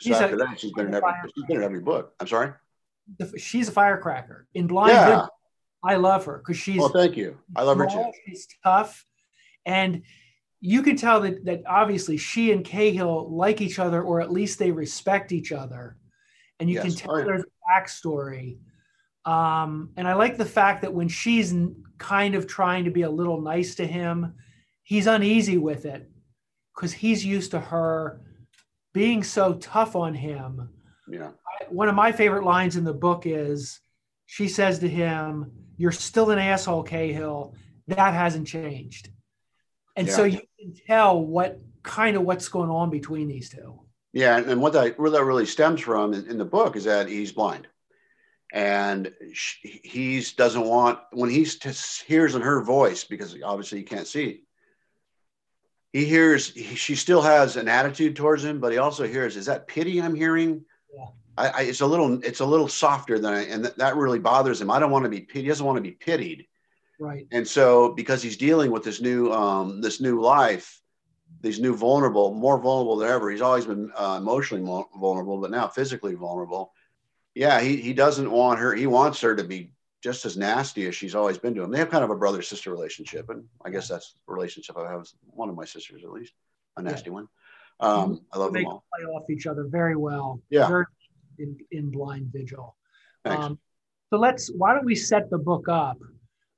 So 0.00 0.08
She's 0.10 0.20
a- 0.20 0.36
that, 0.36 0.60
she's 0.60 0.72
been 0.72 0.88
in 0.88 0.94
every 0.94 1.10
she's 1.34 1.44
been 1.46 1.56
in 1.56 1.62
every 1.62 1.80
book. 1.80 2.14
I'm 2.20 2.26
sorry. 2.28 2.52
The- 3.18 3.38
She's 3.38 3.68
a 3.68 3.72
firecracker. 3.72 4.46
In 4.54 4.66
Blind 4.66 4.92
Yeah. 4.92 5.26
I 5.82 5.96
love 5.96 6.24
her 6.26 6.38
because 6.38 6.56
she's 6.56 6.78
Well, 6.78 6.88
thank 6.88 7.16
you. 7.16 7.38
I 7.56 7.62
love 7.62 7.78
her 7.78 7.86
too. 7.86 8.12
She's 8.26 8.46
tough, 8.62 9.04
and 9.66 10.02
you 10.66 10.80
can 10.82 10.96
tell 10.96 11.20
that 11.20 11.44
that 11.44 11.62
obviously 11.68 12.16
she 12.16 12.50
and 12.50 12.64
Cahill 12.64 13.28
like 13.30 13.60
each 13.60 13.78
other, 13.78 14.02
or 14.02 14.22
at 14.22 14.32
least 14.32 14.58
they 14.58 14.70
respect 14.70 15.30
each 15.30 15.52
other, 15.52 15.98
and 16.58 16.70
you 16.70 16.80
can 16.80 16.94
tell 16.94 17.12
Oh, 17.14 17.18
yeah. 17.18 17.24
there's 17.26 17.42
a 17.42 17.70
backstory. 17.70 18.56
Um, 19.26 19.90
and 19.98 20.08
I 20.08 20.14
like 20.14 20.38
the 20.38 20.44
fact 20.46 20.80
that 20.82 20.92
when 20.94 21.08
she's 21.08 21.54
kind 21.98 22.34
of 22.34 22.46
trying 22.46 22.84
to 22.84 22.90
be 22.90 23.02
a 23.02 23.10
little 23.10 23.42
nice 23.42 23.74
to 23.74 23.86
him, 23.86 24.34
he's 24.84 25.06
uneasy 25.06 25.58
with 25.58 25.84
it 25.84 26.10
because 26.74 26.92
he's 26.94 27.24
used 27.24 27.50
to 27.50 27.60
her 27.60 28.22
being 28.94 29.22
so 29.22 29.54
tough 29.54 29.96
on 29.96 30.14
him 30.14 30.68
Yeah. 31.08 31.30
one 31.68 31.88
of 31.88 31.94
my 31.94 32.10
favorite 32.12 32.44
lines 32.44 32.76
in 32.76 32.84
the 32.84 32.92
book 32.94 33.24
is 33.26 33.80
she 34.26 34.48
says 34.48 34.78
to 34.78 34.88
him, 34.88 35.52
You're 35.76 35.92
still 35.92 36.30
an 36.30 36.38
asshole, 36.38 36.84
Cahill. 36.84 37.54
That 37.88 38.14
hasn't 38.14 38.46
changed. 38.46 39.10
And 39.96 40.10
so 40.10 40.24
you 40.24 40.40
can 40.58 40.74
tell 40.86 41.20
what 41.20 41.60
kind 41.82 42.16
of 42.16 42.22
what's 42.22 42.48
going 42.48 42.70
on 42.70 42.90
between 42.90 43.28
these 43.28 43.48
two. 43.48 43.80
Yeah, 44.12 44.36
and, 44.36 44.46
and 44.50 44.60
what 44.60 44.72
that 44.72 44.98
where 44.98 45.10
that 45.10 45.24
really 45.24 45.46
stems 45.46 45.80
from 45.80 46.14
in, 46.14 46.26
in 46.28 46.38
the 46.38 46.44
book 46.44 46.76
is 46.76 46.84
that 46.84 47.08
he's 47.08 47.32
blind, 47.32 47.66
and 48.52 49.12
he's 49.62 50.32
doesn't 50.32 50.64
want 50.64 51.00
when 51.12 51.30
he 51.30 51.46
hears 52.06 52.34
in 52.34 52.42
her 52.42 52.62
voice 52.62 53.04
because 53.04 53.36
obviously 53.44 53.78
he 53.78 53.84
can't 53.84 54.06
see. 54.06 54.42
He 55.92 56.04
hears 56.04 56.52
he, 56.52 56.74
she 56.76 56.94
still 56.94 57.22
has 57.22 57.56
an 57.56 57.68
attitude 57.68 58.16
towards 58.16 58.44
him, 58.44 58.60
but 58.60 58.72
he 58.72 58.78
also 58.78 59.06
hears 59.06 59.36
is 59.36 59.46
that 59.46 59.66
pity 59.66 60.00
I'm 60.00 60.14
hearing. 60.14 60.64
Yeah. 60.96 61.06
I, 61.36 61.48
I, 61.48 61.60
it's 61.62 61.80
a 61.80 61.86
little 61.86 62.22
it's 62.24 62.40
a 62.40 62.46
little 62.46 62.68
softer 62.68 63.18
than 63.18 63.34
I, 63.34 63.42
and 63.46 63.64
th- 63.64 63.76
that 63.76 63.96
really 63.96 64.20
bothers 64.20 64.60
him. 64.60 64.70
I 64.70 64.78
don't 64.78 64.92
want 64.92 65.04
to 65.04 65.08
be 65.10 65.20
pitied. 65.20 65.42
He 65.42 65.48
doesn't 65.48 65.66
want 65.66 65.76
to 65.76 65.82
be 65.82 65.90
pitied. 65.90 66.46
Right. 67.04 67.26
And 67.32 67.46
so, 67.46 67.92
because 67.92 68.22
he's 68.22 68.36
dealing 68.36 68.70
with 68.70 68.84
this 68.84 69.00
new 69.00 69.32
um, 69.32 69.80
this 69.80 70.00
new 70.00 70.20
life, 70.20 70.80
these 71.40 71.60
new 71.60 71.76
vulnerable, 71.76 72.32
more 72.32 72.58
vulnerable 72.58 72.96
than 72.96 73.10
ever. 73.10 73.30
He's 73.30 73.42
always 73.42 73.66
been 73.66 73.90
uh, 73.96 74.18
emotionally 74.20 74.64
vulnerable, 74.96 75.40
but 75.40 75.50
now 75.50 75.68
physically 75.68 76.14
vulnerable. 76.14 76.72
Yeah, 77.34 77.60
he 77.60 77.76
he 77.76 77.92
doesn't 77.92 78.30
want 78.30 78.60
her. 78.60 78.74
He 78.74 78.86
wants 78.86 79.20
her 79.20 79.34
to 79.36 79.44
be 79.44 79.72
just 80.02 80.24
as 80.24 80.36
nasty 80.36 80.86
as 80.86 80.94
she's 80.94 81.14
always 81.14 81.38
been 81.38 81.54
to 81.54 81.62
him. 81.62 81.70
They 81.70 81.78
have 81.78 81.90
kind 81.90 82.04
of 82.04 82.10
a 82.10 82.16
brother 82.16 82.42
sister 82.42 82.70
relationship, 82.70 83.30
and 83.30 83.44
I 83.64 83.70
guess 83.70 83.88
that's 83.88 84.14
the 84.26 84.32
relationship 84.32 84.76
I 84.76 84.90
have 84.90 85.00
with 85.00 85.12
one 85.26 85.48
of 85.48 85.56
my 85.56 85.64
sisters, 85.64 86.02
at 86.04 86.10
least 86.10 86.32
a 86.76 86.82
nasty 86.82 87.10
one. 87.10 87.28
Um, 87.80 88.20
I 88.32 88.38
love 88.38 88.52
they 88.52 88.62
them 88.62 88.72
all. 88.72 88.84
play 88.94 89.04
off 89.06 89.28
each 89.30 89.46
other 89.46 89.64
very 89.68 89.96
well. 89.96 90.40
Yeah. 90.50 90.68
Very- 90.68 90.86
in, 91.38 91.56
in 91.70 91.90
Blind 91.90 92.30
Vigil. 92.32 92.76
Um, 93.24 93.58
so 94.10 94.18
let's, 94.18 94.50
why 94.52 94.74
don't 94.74 94.84
we 94.84 94.94
set 94.94 95.30
the 95.30 95.38
book 95.38 95.68
up? 95.68 95.98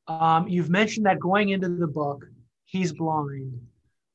Um, 0.08 0.48
you've 0.48 0.70
mentioned 0.70 1.06
that 1.06 1.18
going 1.18 1.48
into 1.48 1.68
the 1.68 1.86
book, 1.86 2.26
he's 2.64 2.92
blind. 2.92 3.60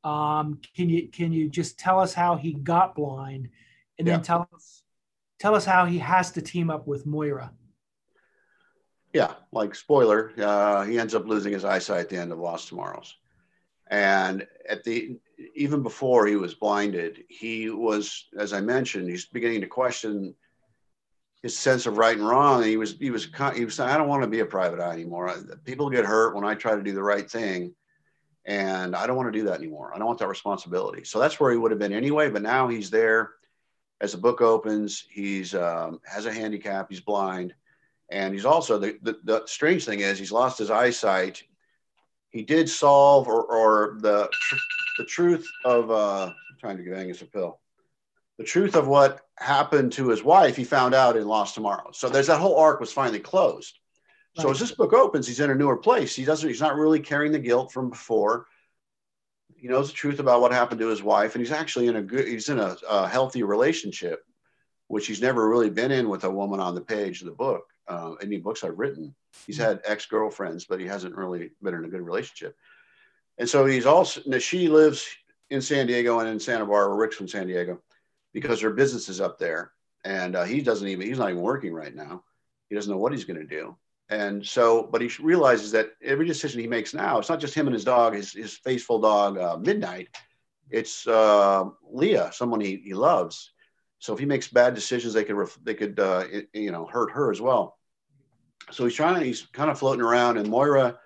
Um, 0.04 0.60
can 0.76 0.90
you 0.90 1.10
can 1.10 1.32
you 1.32 1.50
just 1.50 1.78
tell 1.78 2.00
us 2.00 2.14
how 2.14 2.36
he 2.36 2.54
got 2.54 2.96
blind, 2.96 3.50
and 4.00 4.08
then 4.08 4.22
tell 4.22 4.50
us 4.54 4.84
tell 5.40 5.54
us 5.54 5.66
how 5.66 5.86
he 5.86 6.00
has 6.00 6.32
to 6.32 6.42
team 6.42 6.70
up 6.70 6.88
with 6.88 7.06
Moira? 7.06 7.52
Yeah, 9.14 9.34
like 9.52 9.76
spoiler, 9.76 10.32
uh, 10.38 10.86
he 10.86 10.98
ends 10.98 11.14
up 11.14 11.28
losing 11.28 11.52
his 11.52 11.66
eyesight 11.66 12.00
at 12.00 12.10
the 12.10 12.18
end 12.18 12.32
of 12.32 12.40
Lost 12.40 12.70
Tomorrows, 12.70 13.16
and 13.90 14.48
at 14.68 14.84
the 14.84 15.18
even 15.56 15.84
before 15.84 16.26
he 16.26 16.36
was 16.36 16.54
blinded, 16.54 17.24
he 17.28 17.70
was, 17.70 18.28
as 18.38 18.54
I 18.54 18.62
mentioned, 18.62 19.10
he's 19.10 19.26
beginning 19.26 19.62
to 19.62 19.68
question 19.68 20.34
his 21.42 21.58
sense 21.58 21.86
of 21.86 21.98
right 21.98 22.18
and 22.18 22.28
wrong. 22.28 22.62
And 22.62 22.70
he 22.70 22.78
was, 22.78 22.98
he 22.98 23.10
was, 23.10 23.28
he 23.56 23.66
was 23.66 23.76
saying, 23.76 23.90
I 23.90 23.98
don't 23.98 24.08
want 24.08 24.24
to 24.24 24.30
be 24.30 24.42
a 24.42 24.46
private 24.46 24.80
eye 24.80 24.94
anymore. 24.94 25.34
People 25.66 25.90
get 25.90 26.06
hurt 26.06 26.36
when 26.36 26.46
I 26.46 26.56
try 26.56 26.76
to 26.76 26.84
do 26.84 26.94
the 26.94 27.04
right 27.04 27.30
thing. 27.30 27.74
And 28.46 28.96
I 28.96 29.06
don't 29.06 29.18
want 29.18 29.32
to 29.32 29.40
do 29.40 29.46
that 29.46 29.60
anymore. 29.60 29.92
I 29.94 29.98
don't 29.98 30.08
want 30.08 30.20
that 30.20 30.28
responsibility. 30.28 31.04
So 31.04 31.20
that's 31.20 31.40
where 31.40 31.52
he 31.52 31.58
would 31.58 31.72
have 31.72 31.80
been 31.80 31.94
anyway. 31.94 32.30
But 32.30 32.42
now 32.42 32.68
he's 32.68 32.90
there 32.90 33.32
as 34.02 34.14
the 34.14 34.18
book 34.18 34.42
opens. 34.42 35.06
He's 35.10 35.54
um, 35.54 36.00
has 36.06 36.26
a 36.26 36.34
handicap. 36.34 36.88
He's 36.90 37.02
blind. 37.02 37.54
And 38.10 38.34
he's 38.34 38.46
also 38.46 38.78
the, 38.78 38.98
the, 39.04 39.20
the 39.24 39.44
strange 39.46 39.86
thing 39.86 40.02
is 40.02 40.20
he's 40.20 40.32
lost 40.32 40.58
his 40.58 40.72
eyesight. 40.72 41.44
He 42.30 42.42
did 42.42 42.70
solve 42.70 43.28
or, 43.28 43.44
or 43.44 43.98
the 44.00 44.30
the 44.98 45.06
truth 45.06 45.48
of 45.66 45.92
uh, 45.92 46.26
I'm 46.26 46.58
trying 46.60 46.78
to 46.78 46.84
get 46.84 46.94
Angus 46.94 47.22
a 47.22 47.26
pill. 47.26 47.60
The 48.42 48.48
truth 48.48 48.76
of 48.76 48.88
what 48.88 49.22
happened 49.38 49.92
to 49.92 50.10
his 50.10 50.24
wife, 50.24 50.56
he 50.56 50.64
found 50.64 50.96
out 50.96 51.16
in 51.16 51.28
Lost 51.28 51.54
Tomorrow. 51.54 51.92
So 51.94 52.10
there's 52.10 52.26
that 52.26 52.40
whole 52.40 52.58
arc 52.58 52.80
was 52.80 52.92
finally 52.92 53.20
closed. 53.20 53.78
So 54.36 54.46
right. 54.46 54.52
as 54.52 54.60
this 54.60 54.72
book 54.72 54.94
opens, 54.94 55.28
he's 55.28 55.40
in 55.40 55.52
a 55.52 55.56
newer 55.56 55.78
place. 55.78 56.16
He 56.16 56.26
doesn't. 56.26 56.50
He's 56.50 56.60
not 56.60 56.76
really 56.76 57.00
carrying 57.00 57.34
the 57.34 57.38
guilt 57.38 57.72
from 57.72 57.92
before. 57.92 58.48
He 59.56 59.68
knows 59.68 59.90
the 59.90 59.94
truth 59.94 60.18
about 60.18 60.42
what 60.42 60.52
happened 60.52 60.80
to 60.80 60.88
his 60.88 61.04
wife, 61.04 61.36
and 61.36 61.46
he's 61.46 61.52
actually 61.52 61.86
in 61.86 61.98
a 61.98 62.02
good. 62.02 62.28
He's 62.28 62.50
in 62.50 62.58
a, 62.58 62.76
a 62.90 63.08
healthy 63.08 63.44
relationship, 63.44 64.24
which 64.88 65.06
he's 65.06 65.22
never 65.22 65.48
really 65.48 65.70
been 65.70 65.92
in 65.92 66.10
with 66.10 66.24
a 66.24 66.32
woman 66.32 66.60
on 66.60 66.74
the 66.74 66.82
page 66.82 67.22
of 67.22 67.28
the 67.28 67.36
book. 67.36 67.66
Uh, 67.88 68.14
any 68.24 68.38
books 68.38 68.64
I've 68.64 68.80
written, 68.80 69.14
he's 69.46 69.58
hmm. 69.58 69.66
had 69.66 69.82
ex 69.86 70.08
girlfriends, 70.08 70.66
but 70.66 70.80
he 70.80 70.88
hasn't 70.88 71.16
really 71.16 71.52
been 71.62 71.76
in 71.76 71.86
a 71.86 71.90
good 71.90 72.02
relationship. 72.02 72.56
And 73.38 73.48
so 73.48 73.68
he's 73.68 73.86
also, 73.86 74.20
now 74.26 74.40
she 74.40 74.68
lives 74.68 75.06
in 75.52 75.62
San 75.62 75.86
Diego 75.86 76.18
and 76.18 76.28
in 76.28 76.40
Santa 76.40 76.66
Barbara, 76.66 76.96
Rick's 76.96 77.18
from 77.18 77.28
San 77.28 77.46
Diego, 77.46 77.80
because 78.34 78.62
her 78.62 78.72
business 78.72 79.10
is 79.10 79.22
up 79.22 79.38
there. 79.38 79.72
And 80.04 80.36
uh, 80.36 80.44
he 80.44 80.62
doesn't 80.62 80.88
even, 80.88 81.06
he's 81.06 81.20
not 81.20 81.30
even 81.30 81.42
working 81.42 81.74
right 81.74 81.94
now. 81.94 82.24
He 82.70 82.76
doesn't 82.76 82.92
know 82.92 82.98
what 82.98 83.12
he's 83.12 83.26
going 83.26 83.40
to 83.40 83.46
do. 83.46 83.76
And 84.10 84.46
so, 84.46 84.90
but 84.92 85.02
he 85.02 85.10
realizes 85.22 85.72
that 85.72 85.92
every 86.04 86.26
decision 86.26 86.60
he 86.60 86.68
makes 86.68 86.94
now, 86.94 87.20
it's 87.20 87.30
not 87.30 87.40
just 87.40 87.54
him 87.54 87.68
and 87.68 87.74
his 87.74 87.86
dog, 87.86 88.14
his, 88.14 88.34
his 88.34 88.58
faithful 88.58 89.00
dog, 89.00 89.38
uh, 89.38 89.58
Midnight. 89.58 90.10
It's 90.70 91.08
uh, 91.08 91.66
Leah, 91.90 92.32
someone 92.34 92.62
he, 92.62 92.78
he 92.84 92.94
loves. 92.94 93.52
So 94.00 94.14
if 94.14 94.20
he 94.20 94.26
makes 94.26 94.48
bad 94.48 94.74
decisions, 94.74 95.14
they 95.14 95.24
could, 95.24 95.36
ref- 95.36 95.60
they 95.64 95.76
could, 95.76 96.00
uh, 96.00 96.26
it, 96.30 96.50
you 96.54 96.72
know, 96.72 96.86
hurt 96.86 97.12
her 97.12 97.32
as 97.32 97.40
well. 97.40 97.78
So 98.72 98.86
he's 98.86 98.96
trying, 98.96 99.24
he's 99.24 99.44
kind 99.54 99.70
of 99.70 99.80
floating 99.80 100.04
around 100.04 100.38
and 100.38 100.50
Moira 100.50 100.98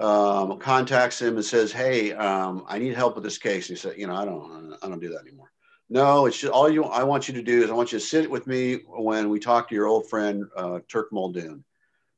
um, 0.00 0.58
contacts 0.58 1.20
him 1.20 1.36
and 1.36 1.44
says, 1.44 1.70
"Hey, 1.70 2.12
um, 2.12 2.64
I 2.66 2.78
need 2.78 2.94
help 2.94 3.14
with 3.14 3.24
this 3.24 3.38
case." 3.38 3.68
he 3.68 3.76
said, 3.76 3.98
"You 3.98 4.06
know, 4.06 4.14
I 4.14 4.24
don't, 4.24 4.74
I 4.82 4.88
don't 4.88 5.00
do 5.00 5.10
that 5.10 5.20
anymore. 5.20 5.52
No, 5.90 6.26
it's 6.26 6.38
just 6.38 6.52
all 6.52 6.70
you. 6.70 6.84
I 6.84 7.02
want 7.02 7.28
you 7.28 7.34
to 7.34 7.42
do 7.42 7.62
is 7.62 7.70
I 7.70 7.74
want 7.74 7.92
you 7.92 7.98
to 7.98 8.04
sit 8.04 8.30
with 8.30 8.46
me 8.46 8.76
when 8.86 9.28
we 9.28 9.40
talk 9.40 9.68
to 9.68 9.74
your 9.74 9.86
old 9.86 10.08
friend 10.08 10.44
uh, 10.56 10.78
Turk 10.88 11.12
Muldoon, 11.12 11.64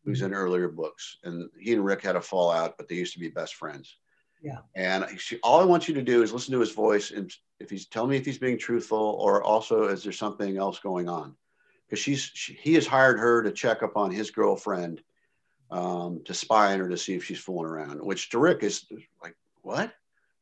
who's 0.05 0.23
in 0.23 0.35
earlier 0.35 0.69
books, 0.69 1.17
and 1.25 1.49
he 1.59 1.73
and 1.73 1.85
Rick 1.85 2.03
had 2.03 2.17
a 2.17 2.21
fallout, 2.21 2.77
but 2.77 2.87
they 2.87 2.97
used 2.97 3.15
to 3.15 3.19
be 3.19 3.29
best 3.29 3.55
friends. 3.55 3.97
Yeah. 4.43 4.59
And 4.77 5.07
she, 5.19 5.39
all 5.43 5.61
I 5.61 5.65
want 5.65 5.89
you 5.89 5.95
to 5.95 6.03
do 6.03 6.23
is 6.23 6.33
listen 6.33 6.53
to 6.53 6.61
his 6.61 6.73
voice, 6.73 7.13
and 7.13 7.33
if 7.61 7.71
he's 7.71 7.87
tell 7.87 8.07
me 8.07 8.17
if 8.17 8.27
he's 8.27 8.39
being 8.39 8.59
truthful, 8.59 9.17
or 9.19 9.43
also 9.43 9.85
is 9.85 10.03
there 10.05 10.13
something 10.13 10.59
else 10.59 10.79
going 10.79 11.09
on? 11.09 11.35
Because 11.87 11.99
she's 11.99 12.31
she, 12.35 12.53
he 12.55 12.75
has 12.75 12.87
hired 12.87 13.19
her 13.19 13.43
to 13.43 13.53
check 13.53 13.83
up 13.83 13.97
on 13.97 14.11
his 14.11 14.31
girlfriend." 14.31 15.03
um, 15.73 16.21
to 16.27 16.35
spy 16.35 16.75
on 16.75 16.81
her 16.81 16.89
to 16.91 16.99
see 16.99 17.15
if 17.15 17.25
she's 17.25 17.39
fooling 17.39 17.67
around, 17.67 18.01
which 18.01 18.29
to 18.31 18.39
Rick 18.39 18.63
is 18.63 18.85
like, 19.23 19.35
what? 19.63 19.93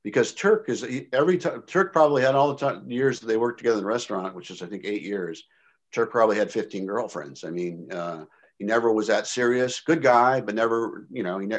Because 0.03 0.33
Turk 0.33 0.69
is 0.69 0.87
every 1.13 1.37
time 1.37 1.63
Turk 1.67 1.93
probably 1.93 2.23
had 2.23 2.35
all 2.35 2.55
the 2.55 2.59
time, 2.59 2.91
years 2.91 3.21
that 3.21 3.27
they 3.27 3.37
worked 3.37 3.59
together 3.59 3.79
in 3.79 3.85
the 3.85 3.89
restaurant, 3.89 4.35
which 4.35 4.51
is 4.51 4.63
I 4.63 4.67
think 4.67 4.85
eight 4.85 5.03
years. 5.03 5.45
Turk 5.93 6.11
probably 6.11 6.37
had 6.37 6.53
15 6.53 6.87
girlfriends. 6.87 7.45
I 7.45 7.51
mean, 7.51 7.91
uh, 7.93 8.25
he 8.59 8.65
never 8.65 8.93
was 8.93 9.09
that 9.09 9.27
serious. 9.27 9.81
Good 9.81 10.03
guy, 10.03 10.41
but 10.41 10.55
never, 10.55 11.07
you 11.11 11.23
know, 11.23 11.39
he 11.39 11.47
ne- 11.47 11.59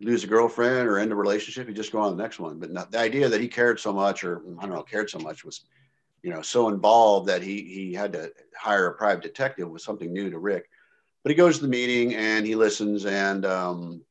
lose 0.00 0.24
a 0.24 0.28
girlfriend 0.28 0.86
or 0.88 0.98
end 0.98 1.12
a 1.12 1.14
relationship. 1.14 1.66
He 1.66 1.74
just 1.74 1.92
go 1.92 1.98
on 1.98 2.16
the 2.16 2.22
next 2.22 2.38
one. 2.38 2.58
But 2.58 2.70
not, 2.70 2.92
the 2.92 2.98
idea 2.98 3.28
that 3.28 3.40
he 3.40 3.48
cared 3.48 3.80
so 3.80 3.92
much, 3.92 4.22
or 4.22 4.42
I 4.58 4.66
don't 4.66 4.74
know, 4.74 4.82
cared 4.82 5.10
so 5.10 5.18
much 5.18 5.44
was, 5.44 5.62
you 6.22 6.30
know, 6.30 6.42
so 6.42 6.68
involved 6.68 7.28
that 7.28 7.42
he 7.42 7.62
he 7.62 7.94
had 7.94 8.12
to 8.12 8.30
hire 8.56 8.88
a 8.88 8.94
private 8.94 9.22
detective 9.22 9.68
was 9.68 9.82
something 9.82 10.12
new 10.12 10.30
to 10.30 10.38
Rick. 10.38 10.68
But 11.22 11.30
he 11.30 11.36
goes 11.36 11.56
to 11.56 11.62
the 11.62 11.68
meeting 11.68 12.14
and 12.14 12.46
he 12.46 12.54
listens, 12.54 13.06
and 13.06 13.44
um, 13.44 14.02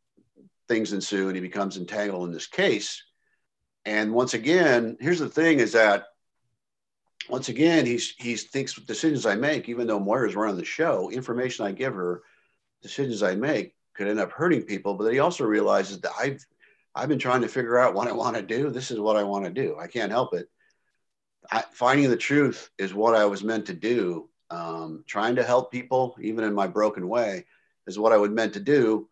things 0.67 0.93
ensue, 0.93 1.27
and 1.27 1.35
he 1.35 1.41
becomes 1.41 1.77
entangled 1.77 2.27
in 2.27 2.33
this 2.33 2.47
case. 2.47 3.03
And 3.85 4.13
once 4.13 4.33
again, 4.33 4.97
here's 4.99 5.19
the 5.19 5.29
thing: 5.29 5.59
is 5.59 5.73
that 5.73 6.05
once 7.29 7.49
again, 7.49 7.85
he's 7.85 8.15
he 8.17 8.35
thinks 8.35 8.73
decisions 8.73 9.25
I 9.25 9.35
make, 9.35 9.69
even 9.69 9.87
though 9.87 9.99
Moira's 9.99 10.35
running 10.35 10.57
the 10.57 10.65
show, 10.65 11.09
information 11.09 11.65
I 11.65 11.71
give 11.71 11.93
her, 11.95 12.23
decisions 12.81 13.23
I 13.23 13.35
make 13.35 13.75
could 13.93 14.07
end 14.07 14.19
up 14.19 14.31
hurting 14.31 14.63
people. 14.63 14.95
But 14.95 15.11
he 15.11 15.19
also 15.19 15.45
realizes 15.45 16.01
that 16.01 16.11
I've 16.19 16.45
I've 16.93 17.09
been 17.09 17.19
trying 17.19 17.41
to 17.41 17.47
figure 17.47 17.77
out 17.77 17.93
what 17.93 18.07
I 18.07 18.13
want 18.13 18.35
to 18.37 18.41
do. 18.41 18.69
This 18.69 18.91
is 18.91 18.99
what 18.99 19.17
I 19.17 19.23
want 19.23 19.45
to 19.45 19.51
do. 19.51 19.77
I 19.79 19.87
can't 19.87 20.11
help 20.11 20.33
it. 20.33 20.49
I, 21.51 21.63
finding 21.73 22.09
the 22.09 22.17
truth 22.17 22.69
is 22.77 22.93
what 22.93 23.15
I 23.15 23.25
was 23.25 23.43
meant 23.43 23.67
to 23.67 23.73
do 23.73 24.29
um, 24.49 25.03
trying 25.07 25.35
to 25.35 25.43
help 25.43 25.71
people, 25.71 26.15
even 26.21 26.43
in 26.43 26.53
my 26.53 26.67
broken 26.67 27.07
way, 27.07 27.45
is 27.87 27.99
what 27.99 28.11
I 28.11 28.17
was 28.17 28.29
meant 28.29 28.53
to 28.53 28.59
do. 28.59 29.07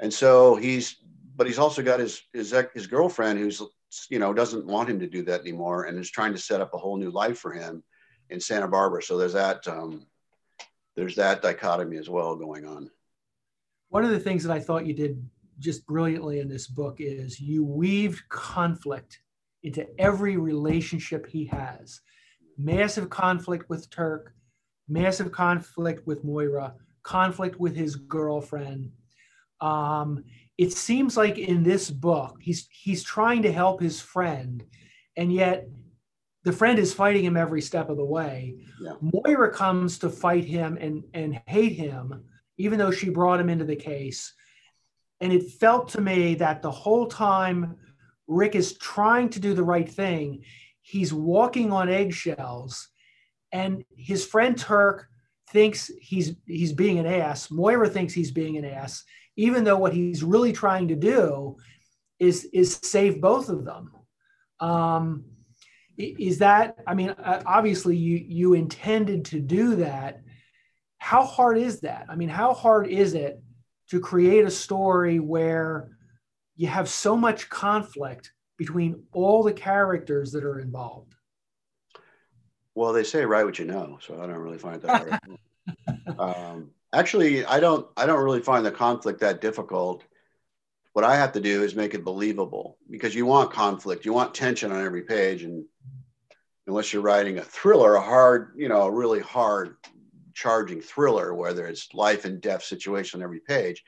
And 0.00 0.12
so 0.12 0.56
he's, 0.56 0.96
but 1.36 1.46
he's 1.46 1.58
also 1.58 1.82
got 1.82 2.00
his 2.00 2.22
his 2.32 2.54
his 2.74 2.86
girlfriend 2.86 3.38
who's 3.38 3.62
you 4.10 4.18
know 4.18 4.32
doesn't 4.32 4.66
want 4.66 4.88
him 4.88 4.98
to 5.00 5.06
do 5.06 5.22
that 5.24 5.40
anymore, 5.40 5.84
and 5.84 5.98
is 5.98 6.10
trying 6.10 6.32
to 6.32 6.38
set 6.38 6.60
up 6.60 6.74
a 6.74 6.78
whole 6.78 6.96
new 6.96 7.10
life 7.10 7.38
for 7.38 7.52
him 7.52 7.82
in 8.30 8.40
Santa 8.40 8.68
Barbara. 8.68 9.02
So 9.02 9.16
there's 9.16 9.34
that 9.34 9.66
um, 9.68 10.06
there's 10.96 11.16
that 11.16 11.42
dichotomy 11.42 11.96
as 11.96 12.08
well 12.08 12.36
going 12.36 12.66
on. 12.66 12.90
One 13.88 14.04
of 14.04 14.10
the 14.10 14.20
things 14.20 14.42
that 14.44 14.52
I 14.52 14.60
thought 14.60 14.86
you 14.86 14.94
did 14.94 15.22
just 15.58 15.86
brilliantly 15.86 16.40
in 16.40 16.48
this 16.48 16.66
book 16.66 16.96
is 16.98 17.40
you 17.40 17.64
weaved 17.64 18.22
conflict 18.28 19.20
into 19.62 19.86
every 19.98 20.36
relationship 20.36 21.26
he 21.26 21.46
has. 21.46 22.00
Massive 22.58 23.08
conflict 23.10 23.68
with 23.68 23.88
Turk, 23.90 24.34
massive 24.88 25.30
conflict 25.30 26.06
with 26.06 26.24
Moira, 26.24 26.74
conflict 27.02 27.60
with 27.60 27.76
his 27.76 27.96
girlfriend. 27.96 28.90
Um, 29.60 30.24
it 30.58 30.72
seems 30.72 31.16
like 31.16 31.38
in 31.38 31.62
this 31.62 31.90
book, 31.90 32.38
he's 32.40 32.68
he's 32.70 33.02
trying 33.02 33.42
to 33.42 33.52
help 33.52 33.80
his 33.80 34.00
friend, 34.00 34.64
and 35.16 35.32
yet 35.32 35.68
the 36.44 36.52
friend 36.52 36.78
is 36.78 36.92
fighting 36.92 37.24
him 37.24 37.36
every 37.36 37.62
step 37.62 37.88
of 37.88 37.96
the 37.96 38.04
way. 38.04 38.56
Yeah. 38.80 38.94
Moira 39.00 39.52
comes 39.52 39.98
to 40.00 40.10
fight 40.10 40.44
him 40.44 40.76
and 40.80 41.04
and 41.14 41.40
hate 41.46 41.72
him, 41.72 42.24
even 42.58 42.78
though 42.78 42.90
she 42.90 43.10
brought 43.10 43.40
him 43.40 43.48
into 43.48 43.64
the 43.64 43.76
case. 43.76 44.34
And 45.20 45.32
it 45.32 45.52
felt 45.52 45.90
to 45.90 46.00
me 46.00 46.34
that 46.36 46.62
the 46.62 46.70
whole 46.70 47.06
time 47.06 47.76
Rick 48.26 48.56
is 48.56 48.76
trying 48.78 49.28
to 49.30 49.40
do 49.40 49.54
the 49.54 49.62
right 49.62 49.88
thing, 49.88 50.42
he's 50.82 51.12
walking 51.12 51.72
on 51.72 51.88
eggshells 51.88 52.88
and 53.52 53.84
his 53.96 54.26
friend 54.26 54.58
Turk 54.58 55.08
thinks 55.50 55.90
he's 56.00 56.34
he's 56.46 56.72
being 56.72 56.98
an 56.98 57.06
ass. 57.06 57.50
Moira 57.50 57.88
thinks 57.88 58.14
he's 58.14 58.30
being 58.30 58.56
an 58.56 58.64
ass, 58.64 59.04
even 59.36 59.64
though 59.64 59.78
what 59.78 59.92
he's 59.92 60.22
really 60.22 60.52
trying 60.52 60.88
to 60.88 60.96
do 60.96 61.56
is 62.18 62.44
is 62.52 62.78
save 62.82 63.20
both 63.20 63.48
of 63.48 63.64
them. 63.64 63.90
Um, 64.60 65.24
is 65.98 66.38
that? 66.38 66.76
I 66.86 66.94
mean, 66.94 67.10
uh, 67.10 67.42
obviously 67.46 67.96
you 67.96 68.16
you 68.16 68.54
intended 68.54 69.24
to 69.26 69.40
do 69.40 69.76
that. 69.76 70.22
How 70.98 71.24
hard 71.24 71.58
is 71.58 71.80
that? 71.80 72.06
I 72.08 72.16
mean, 72.16 72.28
how 72.28 72.54
hard 72.54 72.86
is 72.86 73.14
it 73.14 73.42
to 73.90 74.00
create 74.00 74.44
a 74.44 74.50
story 74.50 75.18
where 75.18 75.90
you 76.56 76.68
have 76.68 76.88
so 76.88 77.16
much 77.16 77.48
conflict 77.48 78.32
between 78.56 79.02
all 79.12 79.42
the 79.42 79.52
characters 79.52 80.32
that 80.32 80.44
are 80.44 80.60
involved? 80.60 81.14
Well, 82.74 82.92
they 82.92 83.04
say 83.04 83.24
write 83.24 83.44
what 83.44 83.58
you 83.58 83.66
know, 83.66 83.98
so 84.00 84.22
I 84.22 84.26
don't 84.26 84.36
really 84.36 84.58
find 84.58 84.80
that 84.82 85.20
hard. 86.06 86.18
um, 86.18 86.70
actually, 86.92 87.44
I 87.44 87.60
don't. 87.60 87.86
I 87.96 88.06
don't 88.06 88.22
really 88.22 88.40
find 88.40 88.64
the 88.64 88.70
conflict 88.70 89.20
that 89.20 89.40
difficult. 89.40 90.04
What 90.92 91.04
I 91.04 91.16
have 91.16 91.32
to 91.32 91.40
do 91.40 91.62
is 91.62 91.74
make 91.74 91.94
it 91.94 92.04
believable 92.04 92.76
because 92.90 93.14
you 93.14 93.24
want 93.24 93.50
conflict, 93.50 94.04
you 94.04 94.12
want 94.12 94.34
tension 94.34 94.70
on 94.72 94.84
every 94.84 95.02
page, 95.02 95.42
and 95.42 95.64
unless 96.66 96.92
you're 96.92 97.02
writing 97.02 97.38
a 97.38 97.42
thriller, 97.42 97.94
a 97.94 98.00
hard, 98.00 98.52
you 98.56 98.68
know, 98.68 98.82
a 98.82 98.90
really 98.90 99.20
hard 99.20 99.76
charging 100.34 100.80
thriller, 100.80 101.34
whether 101.34 101.66
it's 101.66 101.92
life 101.94 102.24
and 102.24 102.40
death 102.40 102.62
situation 102.62 103.20
on 103.20 103.24
every 103.24 103.40
page, 103.40 103.84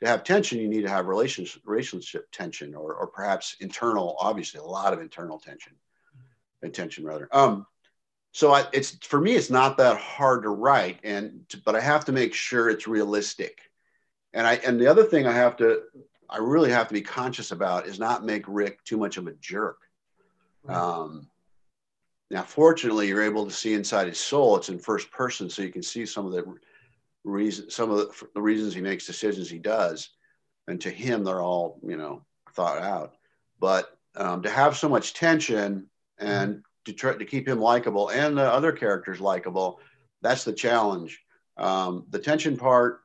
to 0.00 0.06
have 0.06 0.24
tension, 0.24 0.58
you 0.58 0.68
need 0.68 0.82
to 0.82 0.88
have 0.88 1.06
relationship, 1.06 1.62
relationship 1.64 2.30
tension 2.30 2.74
or, 2.74 2.94
or 2.94 3.06
perhaps 3.06 3.56
internal, 3.60 4.16
obviously 4.20 4.60
a 4.60 4.64
lot 4.64 4.92
of 4.92 5.00
internal 5.00 5.38
tension, 5.38 5.72
tension 6.72 7.04
rather. 7.04 7.28
Um, 7.32 7.66
so 8.32 8.52
I, 8.52 8.66
it's 8.72 8.96
for 9.06 9.20
me, 9.20 9.34
it's 9.34 9.50
not 9.50 9.76
that 9.78 9.98
hard 9.98 10.42
to 10.42 10.50
write, 10.50 11.00
and 11.02 11.44
but 11.64 11.74
I 11.74 11.80
have 11.80 12.04
to 12.06 12.12
make 12.12 12.34
sure 12.34 12.68
it's 12.68 12.86
realistic. 12.86 13.60
And 14.34 14.46
I 14.46 14.54
and 14.56 14.80
the 14.80 14.86
other 14.86 15.04
thing 15.04 15.26
I 15.26 15.32
have 15.32 15.56
to, 15.56 15.82
I 16.28 16.38
really 16.38 16.70
have 16.70 16.88
to 16.88 16.94
be 16.94 17.00
conscious 17.00 17.52
about 17.52 17.86
is 17.86 17.98
not 17.98 18.24
make 18.24 18.44
Rick 18.46 18.84
too 18.84 18.98
much 18.98 19.16
of 19.16 19.26
a 19.26 19.32
jerk. 19.40 19.78
Um, 20.68 21.28
now, 22.30 22.42
fortunately, 22.42 23.08
you're 23.08 23.22
able 23.22 23.46
to 23.46 23.50
see 23.50 23.72
inside 23.72 24.06
his 24.06 24.18
soul. 24.18 24.56
It's 24.56 24.68
in 24.68 24.78
first 24.78 25.10
person, 25.10 25.48
so 25.48 25.62
you 25.62 25.72
can 25.72 25.82
see 25.82 26.04
some 26.04 26.26
of 26.26 26.32
the 26.32 26.44
reason, 27.24 27.70
some 27.70 27.90
of 27.90 27.96
the, 27.96 28.26
the 28.34 28.42
reasons 28.42 28.74
he 28.74 28.82
makes 28.82 29.06
decisions 29.06 29.48
he 29.48 29.58
does. 29.58 30.10
And 30.66 30.78
to 30.82 30.90
him, 30.90 31.24
they're 31.24 31.40
all 31.40 31.80
you 31.82 31.96
know 31.96 32.26
thought 32.52 32.82
out. 32.82 33.14
But 33.58 33.96
um, 34.14 34.42
to 34.42 34.50
have 34.50 34.76
so 34.76 34.88
much 34.88 35.14
tension 35.14 35.88
and 36.18 36.62
to 36.88 36.94
try 36.94 37.14
to 37.14 37.24
keep 37.24 37.46
him 37.46 37.60
likable 37.60 38.08
and 38.08 38.36
the 38.36 38.42
other 38.42 38.72
characters 38.72 39.20
likable, 39.20 39.80
that's 40.22 40.44
the 40.44 40.52
challenge. 40.52 41.20
Um, 41.56 42.06
the 42.10 42.18
tension 42.18 42.56
part, 42.56 43.00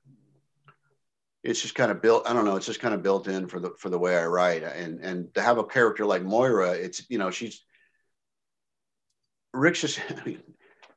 it's 1.43 1.61
just 1.61 1.75
kind 1.75 1.91
of 1.91 2.01
built. 2.01 2.27
I 2.27 2.33
don't 2.33 2.45
know. 2.45 2.55
It's 2.55 2.65
just 2.65 2.79
kind 2.79 2.93
of 2.93 3.03
built 3.03 3.27
in 3.27 3.47
for 3.47 3.59
the 3.59 3.71
for 3.77 3.89
the 3.89 3.99
way 3.99 4.17
I 4.17 4.25
write, 4.25 4.63
and 4.63 4.99
and 5.01 5.33
to 5.35 5.41
have 5.41 5.57
a 5.57 5.63
character 5.63 6.05
like 6.05 6.23
Moira, 6.23 6.71
it's 6.71 7.09
you 7.09 7.17
know 7.17 7.31
she's 7.31 7.61
Rick's 9.53 9.81
just. 9.81 9.99
I 10.09 10.23
mean, 10.25 10.41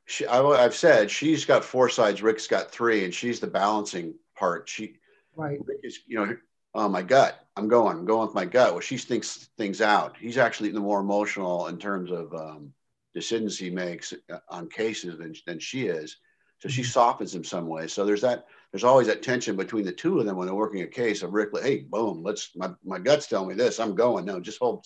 she, 0.05 0.25
I, 0.25 0.61
have 0.61 0.75
said 0.75 1.11
she's 1.11 1.45
got 1.45 1.65
four 1.65 1.89
sides. 1.89 2.21
Rick's 2.21 2.47
got 2.47 2.71
three, 2.71 3.03
and 3.03 3.13
she's 3.13 3.39
the 3.39 3.47
balancing 3.47 4.15
part. 4.35 4.69
She, 4.69 4.95
right? 5.35 5.59
Rick 5.65 5.79
is, 5.83 5.99
you 6.07 6.17
know, 6.17 6.37
oh 6.73 6.87
my 6.87 7.01
gut, 7.01 7.45
I'm 7.55 7.67
going, 7.67 7.97
I'm 7.97 8.05
going 8.05 8.27
with 8.27 8.35
my 8.35 8.45
gut. 8.45 8.71
Well, 8.71 8.81
she 8.81 8.97
thinks 8.97 9.49
things 9.57 9.81
out. 9.81 10.15
He's 10.17 10.37
actually 10.37 10.69
the 10.69 10.79
more 10.79 10.99
emotional 10.99 11.67
in 11.67 11.77
terms 11.77 12.11
of 12.11 12.33
um, 12.33 12.73
decisions 13.17 13.57
he 13.57 13.69
makes 13.69 14.13
uh, 14.13 14.37
on 14.49 14.69
cases 14.69 15.17
than, 15.17 15.33
than 15.47 15.59
she 15.59 15.87
is. 15.87 16.17
So 16.59 16.69
she 16.69 16.81
mm-hmm. 16.81 16.89
softens 16.89 17.33
him 17.35 17.43
some 17.43 17.67
way. 17.67 17.87
So 17.87 18.05
there's 18.05 18.21
that. 18.21 18.45
There's 18.71 18.83
always 18.83 19.07
that 19.07 19.23
tension 19.23 19.55
between 19.55 19.85
the 19.85 19.91
two 19.91 20.19
of 20.19 20.25
them 20.25 20.35
when 20.37 20.47
they're 20.47 20.63
working 20.63 20.81
a 20.81 20.87
case 20.87 21.23
of 21.23 21.33
Rick. 21.33 21.49
Hey, 21.61 21.77
boom, 21.79 22.23
let's. 22.23 22.51
My, 22.55 22.69
my 22.83 22.99
gut's 22.99 23.27
telling 23.27 23.49
me 23.49 23.55
this. 23.55 23.79
I'm 23.79 23.95
going. 23.95 24.25
No, 24.25 24.39
just 24.39 24.59
hold, 24.59 24.85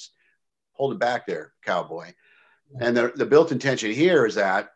hold 0.74 0.94
it 0.94 1.00
back 1.00 1.26
there, 1.26 1.54
cowboy. 1.66 2.14
And 2.80 2.96
the, 2.96 3.12
the 3.16 3.26
built-in 3.26 3.60
tension 3.60 3.92
here 3.92 4.26
is 4.26 4.36
that 4.36 4.70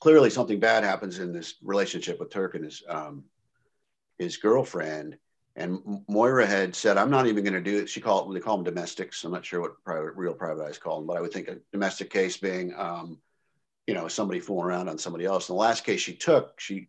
clearly 0.00 0.30
something 0.30 0.60
bad 0.60 0.84
happens 0.84 1.18
in 1.18 1.32
this 1.32 1.54
relationship 1.62 2.20
with 2.20 2.30
Turk 2.30 2.54
and 2.54 2.64
his 2.64 2.82
um, 2.88 3.24
his 4.18 4.36
girlfriend. 4.36 5.16
And 5.54 6.02
Moira 6.08 6.46
had 6.46 6.74
said, 6.74 6.96
"I'm 6.96 7.10
not 7.10 7.26
even 7.26 7.44
going 7.44 7.54
to 7.54 7.60
do 7.60 7.78
it." 7.78 7.88
She 7.88 8.00
called 8.00 8.34
they 8.34 8.40
call 8.40 8.56
them 8.56 8.64
domestics. 8.64 9.22
I'm 9.24 9.32
not 9.32 9.44
sure 9.44 9.60
what 9.60 9.84
private, 9.84 10.16
real 10.16 10.32
private 10.32 10.64
eyes 10.64 10.78
call 10.78 10.98
them, 10.98 11.06
but 11.06 11.16
I 11.16 11.20
would 11.20 11.32
think 11.32 11.48
a 11.48 11.58
domestic 11.72 12.10
case 12.10 12.36
being, 12.38 12.74
um, 12.76 13.18
you 13.86 13.94
know, 13.94 14.08
somebody 14.08 14.40
fooling 14.40 14.66
around 14.66 14.88
on 14.88 14.98
somebody 14.98 15.26
else. 15.26 15.48
In 15.48 15.54
the 15.54 15.60
last 15.60 15.84
case 15.84 16.00
she 16.00 16.14
took, 16.14 16.58
she 16.58 16.88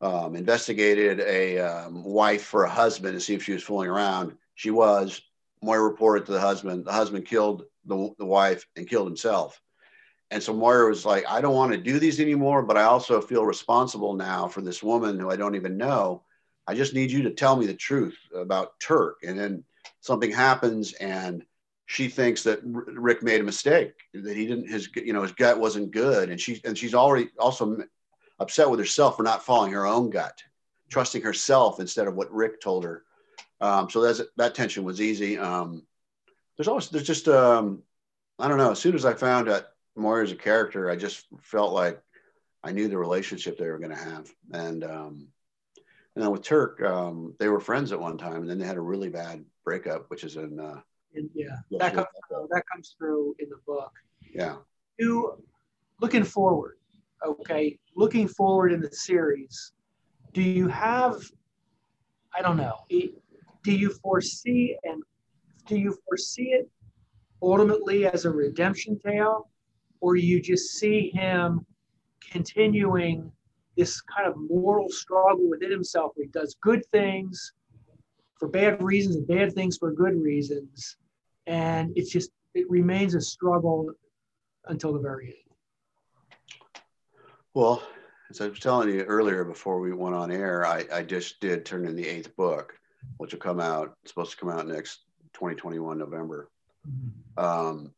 um, 0.00 0.34
investigated 0.34 1.20
a 1.20 1.60
um, 1.60 2.02
wife 2.02 2.42
for 2.42 2.64
a 2.64 2.70
husband 2.70 3.14
to 3.14 3.20
see 3.20 3.34
if 3.34 3.44
she 3.44 3.52
was 3.52 3.62
fooling 3.62 3.88
around. 3.88 4.36
She 4.54 4.70
was. 4.70 5.20
Moira 5.64 5.84
reported 5.84 6.26
to 6.26 6.32
the 6.32 6.40
husband. 6.40 6.84
The 6.84 6.92
husband 6.92 7.24
killed 7.24 7.66
the, 7.84 8.12
the 8.18 8.26
wife 8.26 8.66
and 8.74 8.88
killed 8.88 9.06
himself. 9.06 9.60
And 10.32 10.42
so 10.42 10.52
Moira 10.52 10.88
was 10.88 11.04
like, 11.04 11.24
I 11.28 11.40
don't 11.40 11.54
want 11.54 11.72
to 11.72 11.78
do 11.78 11.98
these 11.98 12.18
anymore, 12.18 12.62
but 12.62 12.76
I 12.76 12.84
also 12.84 13.20
feel 13.20 13.44
responsible 13.44 14.14
now 14.14 14.48
for 14.48 14.60
this 14.60 14.82
woman 14.82 15.20
who 15.20 15.30
I 15.30 15.36
don't 15.36 15.54
even 15.54 15.76
know. 15.76 16.22
I 16.66 16.74
just 16.74 16.94
need 16.94 17.10
you 17.10 17.22
to 17.22 17.30
tell 17.30 17.56
me 17.56 17.66
the 17.66 17.74
truth 17.74 18.16
about 18.34 18.78
Turk. 18.80 19.18
And 19.22 19.38
then 19.38 19.64
something 20.00 20.30
happens 20.30 20.92
and 20.94 21.44
she 21.86 22.08
thinks 22.08 22.42
that 22.44 22.60
Rick 22.62 23.22
made 23.22 23.40
a 23.40 23.44
mistake, 23.44 23.92
that 24.14 24.36
he 24.36 24.46
didn't, 24.46 24.68
his, 24.68 24.88
you 24.94 25.12
know, 25.12 25.22
his 25.22 25.32
gut 25.32 25.58
wasn't 25.58 25.90
good. 25.90 26.30
And 26.30 26.40
she, 26.40 26.60
and 26.64 26.78
she's 26.78 26.94
already 26.94 27.28
also 27.38 27.82
upset 28.38 28.70
with 28.70 28.80
herself 28.80 29.16
for 29.16 29.22
not 29.22 29.44
following 29.44 29.72
her 29.72 29.86
own 29.86 30.08
gut, 30.08 30.42
trusting 30.88 31.22
herself 31.22 31.80
instead 31.80 32.06
of 32.06 32.14
what 32.14 32.32
Rick 32.32 32.60
told 32.60 32.84
her. 32.84 33.04
Um, 33.60 33.90
so 33.90 34.00
that's, 34.00 34.22
that 34.36 34.54
tension 34.54 34.84
was 34.84 35.00
easy. 35.00 35.38
Um, 35.38 35.82
there's 36.56 36.68
always 36.68 36.88
there's 36.88 37.06
just 37.06 37.28
um 37.28 37.82
I 38.38 38.48
don't 38.48 38.58
know. 38.58 38.72
As 38.72 38.78
soon 38.78 38.94
as 38.94 39.04
I 39.04 39.14
found 39.14 39.48
out 39.48 39.66
Moira 39.96 40.24
as 40.24 40.32
a 40.32 40.36
character, 40.36 40.90
I 40.90 40.96
just 40.96 41.26
felt 41.42 41.72
like 41.72 42.00
I 42.62 42.72
knew 42.72 42.88
the 42.88 42.98
relationship 42.98 43.58
they 43.58 43.68
were 43.68 43.78
going 43.78 43.90
to 43.90 43.96
have, 43.96 44.30
and 44.52 44.84
um, 44.84 45.28
and 46.14 46.22
then 46.22 46.30
with 46.30 46.42
Turk, 46.42 46.82
um, 46.82 47.34
they 47.38 47.48
were 47.48 47.60
friends 47.60 47.92
at 47.92 48.00
one 48.00 48.18
time, 48.18 48.42
and 48.42 48.50
then 48.50 48.58
they 48.58 48.66
had 48.66 48.76
a 48.76 48.82
really 48.82 49.08
bad 49.08 49.44
breakup, 49.64 50.10
which 50.10 50.24
is 50.24 50.36
in 50.36 50.60
uh, 50.60 50.80
and 51.14 51.28
yeah, 51.34 51.56
that 51.78 51.94
comes 51.94 52.06
through, 52.28 52.48
that 52.50 52.64
comes 52.72 52.94
through 52.98 53.34
in 53.38 53.48
the 53.48 53.58
book. 53.66 53.92
Yeah. 54.34 54.56
You 54.98 55.42
looking 56.00 56.24
forward, 56.24 56.76
okay? 57.26 57.78
Looking 57.96 58.28
forward 58.28 58.72
in 58.72 58.80
the 58.80 58.90
series, 58.92 59.72
do 60.32 60.42
you 60.42 60.68
have? 60.68 61.22
I 62.36 62.42
don't 62.42 62.56
know. 62.56 62.76
Do 62.90 63.72
you 63.72 63.90
foresee 64.02 64.76
and 64.84 65.02
do 65.66 65.76
you 65.76 65.96
foresee 66.06 66.52
it 66.52 66.68
ultimately 67.42 68.06
as 68.06 68.24
a 68.24 68.30
redemption 68.30 68.98
tale, 68.98 69.50
or 70.00 70.16
you 70.16 70.40
just 70.40 70.74
see 70.78 71.10
him 71.14 71.64
continuing 72.30 73.30
this 73.76 74.00
kind 74.02 74.28
of 74.28 74.34
moral 74.36 74.88
struggle 74.88 75.48
within 75.48 75.70
himself 75.70 76.12
where 76.14 76.26
he 76.26 76.30
does 76.30 76.56
good 76.60 76.84
things 76.92 77.52
for 78.38 78.48
bad 78.48 78.82
reasons 78.82 79.16
and 79.16 79.26
bad 79.26 79.52
things 79.54 79.78
for 79.78 79.92
good 79.92 80.20
reasons, 80.20 80.96
and 81.46 81.92
it's 81.96 82.10
just 82.10 82.30
it 82.54 82.68
remains 82.68 83.14
a 83.14 83.20
struggle 83.20 83.90
until 84.66 84.92
the 84.92 84.98
very 84.98 85.28
end. 85.28 86.82
Well, 87.54 87.82
as 88.30 88.40
I 88.40 88.48
was 88.48 88.58
telling 88.58 88.88
you 88.88 89.02
earlier 89.02 89.44
before 89.44 89.78
we 89.78 89.92
went 89.92 90.14
on 90.14 90.30
air, 90.30 90.66
I, 90.66 90.86
I 90.92 91.02
just 91.02 91.38
did 91.40 91.64
turn 91.64 91.86
in 91.86 91.94
the 91.94 92.06
eighth 92.06 92.34
book, 92.36 92.74
which 93.18 93.32
will 93.32 93.40
come 93.40 93.60
out, 93.60 93.94
it's 94.02 94.10
supposed 94.10 94.32
to 94.32 94.36
come 94.38 94.48
out 94.48 94.66
next 94.66 95.00
2021 95.34 95.98
November. 95.98 96.48
Mm-hmm. 96.88 97.44
Um, 97.44 97.92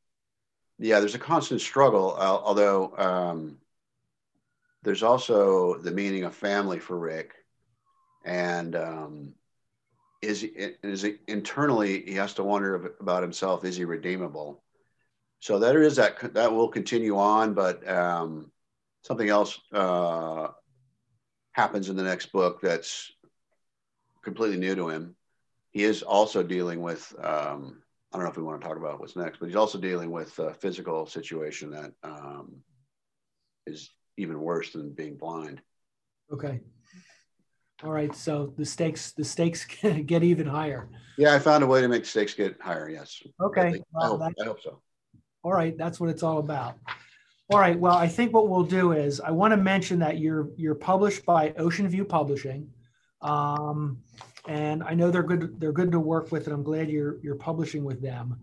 yeah, 0.78 0.98
there's 0.98 1.14
a 1.14 1.20
constant 1.20 1.60
struggle, 1.60 2.16
uh, 2.18 2.40
although 2.42 2.94
um, 2.98 3.58
there's 4.84 5.02
also 5.02 5.78
the 5.78 5.90
meaning 5.90 6.24
of 6.24 6.34
family 6.34 6.78
for 6.78 6.98
Rick, 6.98 7.32
and 8.24 8.76
um, 8.76 9.34
is 10.22 10.44
is 10.44 11.02
he, 11.02 11.16
internally 11.26 12.02
he 12.02 12.14
has 12.14 12.34
to 12.34 12.44
wonder 12.44 12.94
about 13.00 13.22
himself: 13.22 13.64
is 13.64 13.76
he 13.76 13.84
redeemable? 13.84 14.62
So 15.40 15.58
there 15.58 15.82
is 15.82 15.96
that 15.96 16.34
that 16.34 16.52
will 16.52 16.68
continue 16.68 17.18
on, 17.18 17.54
but 17.54 17.86
um, 17.88 18.50
something 19.02 19.28
else 19.28 19.58
uh, 19.72 20.48
happens 21.52 21.88
in 21.88 21.96
the 21.96 22.02
next 22.02 22.32
book 22.32 22.60
that's 22.60 23.10
completely 24.22 24.56
new 24.56 24.74
to 24.74 24.88
him 24.88 25.16
he 25.74 25.82
is 25.82 26.02
also 26.02 26.42
dealing 26.42 26.80
with 26.80 27.12
um, 27.22 27.82
I 28.12 28.16
don't 28.16 28.24
know 28.24 28.30
if 28.30 28.36
we 28.36 28.44
want 28.44 28.62
to 28.62 28.66
talk 28.66 28.76
about 28.76 29.00
what's 29.00 29.16
next, 29.16 29.38
but 29.38 29.46
he's 29.46 29.56
also 29.56 29.76
dealing 29.76 30.12
with 30.12 30.38
a 30.38 30.54
physical 30.54 31.04
situation 31.04 31.70
that 31.72 31.92
um, 32.04 32.62
is 33.66 33.90
even 34.16 34.40
worse 34.40 34.72
than 34.72 34.90
being 34.90 35.16
blind. 35.16 35.60
Okay. 36.32 36.60
All 37.82 37.90
right. 37.90 38.14
So 38.14 38.52
the 38.56 38.64
stakes 38.64 39.12
the 39.12 39.24
stakes 39.24 39.64
get 40.06 40.22
even 40.22 40.46
higher. 40.46 40.88
Yeah, 41.18 41.34
I 41.34 41.38
found 41.38 41.62
a 41.62 41.66
way 41.66 41.80
to 41.80 41.88
make 41.88 42.04
stakes 42.04 42.34
get 42.34 42.60
higher. 42.60 42.88
Yes. 42.88 43.22
Okay. 43.40 43.74
I, 43.74 43.80
well, 43.92 44.22
I, 44.22 44.26
hope, 44.26 44.34
I 44.40 44.44
hope 44.44 44.62
so. 44.62 44.80
All 45.42 45.52
right. 45.52 45.76
That's 45.76 46.00
what 46.00 46.10
it's 46.10 46.22
all 46.22 46.38
about. 46.38 46.76
All 47.50 47.58
right. 47.58 47.78
Well, 47.78 47.94
I 47.94 48.08
think 48.08 48.32
what 48.32 48.48
we'll 48.48 48.64
do 48.64 48.92
is 48.92 49.20
I 49.20 49.30
want 49.30 49.52
to 49.52 49.56
mention 49.56 49.98
that 49.98 50.18
you're 50.18 50.48
you're 50.56 50.74
published 50.74 51.26
by 51.26 51.50
Oceanview 51.50 52.08
Publishing. 52.08 52.70
Um, 53.20 53.98
and 54.46 54.82
I 54.82 54.94
know 54.94 55.10
they're 55.10 55.22
good. 55.22 55.60
They're 55.60 55.72
good 55.72 55.92
to 55.92 56.00
work 56.00 56.32
with, 56.32 56.46
and 56.46 56.54
I'm 56.54 56.62
glad 56.62 56.90
you're 56.90 57.18
you're 57.22 57.36
publishing 57.36 57.84
with 57.84 58.00
them. 58.00 58.40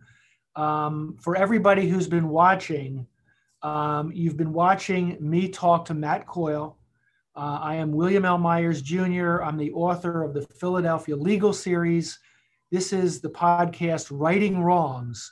Um, 0.56 1.18
for 1.22 1.36
everybody 1.36 1.88
who's 1.88 2.08
been 2.08 2.30
watching, 2.30 3.08
um, 3.63 4.12
you've 4.13 4.38
been 4.38 4.54
watching 4.54 5.17
me 5.19 5.47
talk 5.47 5.86
to 5.86 5.93
Matt 5.93 6.26
Coyle. 6.26 6.78
Uh, 7.36 7.60
I 7.62 7.76
am 7.76 7.91
William 7.91 8.26
L. 8.26 8.38
Myers 8.38 8.82
Jr. 8.82 9.41
I'm 9.41 9.58
the 9.58 9.71
author 9.71 10.24
of 10.24 10.34
the 10.34 10.41
Philadelphia 10.41 11.15
Legal 11.15 11.54
Series. 11.54 12.19
This 12.71 12.91
is 12.91 13.21
the 13.21 13.30
podcast 13.30 14.08
Writing 14.12 14.62
Wrongs. 14.62 15.32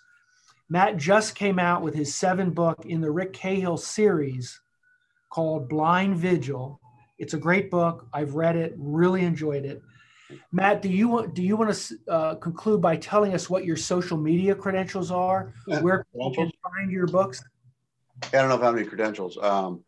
Matt 0.69 0.97
just 0.97 1.35
came 1.35 1.57
out 1.57 1.81
with 1.81 1.95
his 1.95 2.13
seven 2.13 2.51
book 2.51 2.85
in 2.85 3.01
the 3.01 3.09
Rick 3.09 3.33
Cahill 3.33 3.77
series 3.77 4.61
called 5.29 5.67
Blind 5.67 6.17
Vigil. 6.17 6.79
It's 7.17 7.33
a 7.33 7.37
great 7.37 7.71
book. 7.71 8.07
I've 8.13 8.35
read 8.35 8.55
it, 8.55 8.75
really 8.77 9.23
enjoyed 9.23 9.65
it. 9.65 9.81
Matt, 10.51 10.83
do 10.83 10.89
you 10.89 11.07
want 11.07 11.33
do 11.33 11.41
you 11.41 11.57
want 11.57 11.73
to 11.73 11.97
uh, 12.07 12.35
conclude 12.35 12.81
by 12.81 12.97
telling 12.97 13.33
us 13.33 13.49
what 13.49 13.65
your 13.65 13.75
social 13.75 14.15
media 14.15 14.53
credentials 14.53 15.09
are? 15.09 15.53
Yeah, 15.67 15.81
Where 15.81 16.05
can 16.13 16.51
find 16.63 16.91
your 16.91 17.07
books? 17.07 17.43
I 18.23 18.27
don't 18.31 18.49
know 18.49 18.55
if 18.55 18.61
I 18.61 18.65
have 18.65 18.77
any 18.77 18.85
credentials. 18.85 19.37
Um, 19.37 19.83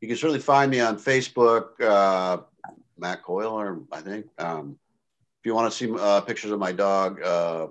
you 0.00 0.08
can 0.08 0.16
certainly 0.16 0.40
find 0.40 0.70
me 0.70 0.80
on 0.80 0.96
Facebook, 0.96 1.80
uh, 1.80 2.42
Matt 2.98 3.22
Coyle, 3.22 3.52
or 3.52 3.82
I 3.92 4.00
think. 4.00 4.26
Um, 4.38 4.78
if 5.40 5.46
you 5.46 5.54
want 5.54 5.72
to 5.72 5.76
see 5.76 5.92
uh, 5.92 6.20
pictures 6.20 6.52
of 6.52 6.58
my 6.58 6.72
dog 6.72 7.22
uh, 7.22 7.66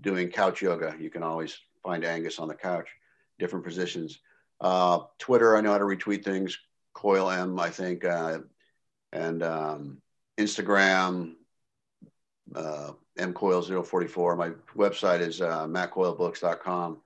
doing 0.00 0.28
couch 0.28 0.62
yoga, 0.62 0.94
you 0.98 1.10
can 1.10 1.22
always 1.22 1.58
find 1.82 2.04
Angus 2.04 2.38
on 2.38 2.48
the 2.48 2.54
couch, 2.54 2.88
different 3.38 3.64
positions. 3.64 4.20
Uh, 4.60 5.00
Twitter, 5.18 5.56
I 5.56 5.60
know 5.62 5.72
how 5.72 5.78
to 5.78 5.84
retweet 5.84 6.24
things. 6.24 6.58
Coyle 6.92 7.30
M, 7.30 7.58
I 7.58 7.70
think, 7.70 8.04
uh, 8.04 8.40
and 9.12 9.42
um, 9.42 10.02
Instagram, 10.38 11.34
uh, 12.54 12.92
mcoyle044. 13.18 14.36
My 14.36 14.50
website 14.76 15.20
is 15.20 15.40
mattcoylebooks.com. 15.40 16.98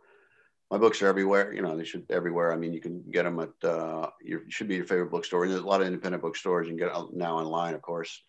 My 0.70 0.78
books 0.78 1.02
are 1.02 1.08
everywhere. 1.08 1.52
You 1.52 1.62
know, 1.62 1.76
they 1.76 1.84
should 1.84 2.06
everywhere. 2.10 2.52
I 2.52 2.56
mean, 2.56 2.72
you 2.72 2.80
can 2.80 3.04
get 3.10 3.24
them 3.24 3.38
at 3.38 3.68
uh, 3.68 4.10
your 4.22 4.42
should 4.48 4.68
be 4.68 4.76
your 4.76 4.86
favorite 4.86 5.10
bookstore. 5.10 5.44
And 5.44 5.52
there's 5.52 5.62
a 5.62 5.66
lot 5.66 5.80
of 5.80 5.86
independent 5.86 6.22
bookstores. 6.22 6.66
You 6.66 6.76
can 6.76 6.88
get 6.88 7.16
now 7.16 7.36
online, 7.36 7.74
of 7.74 7.82
course. 7.82 8.22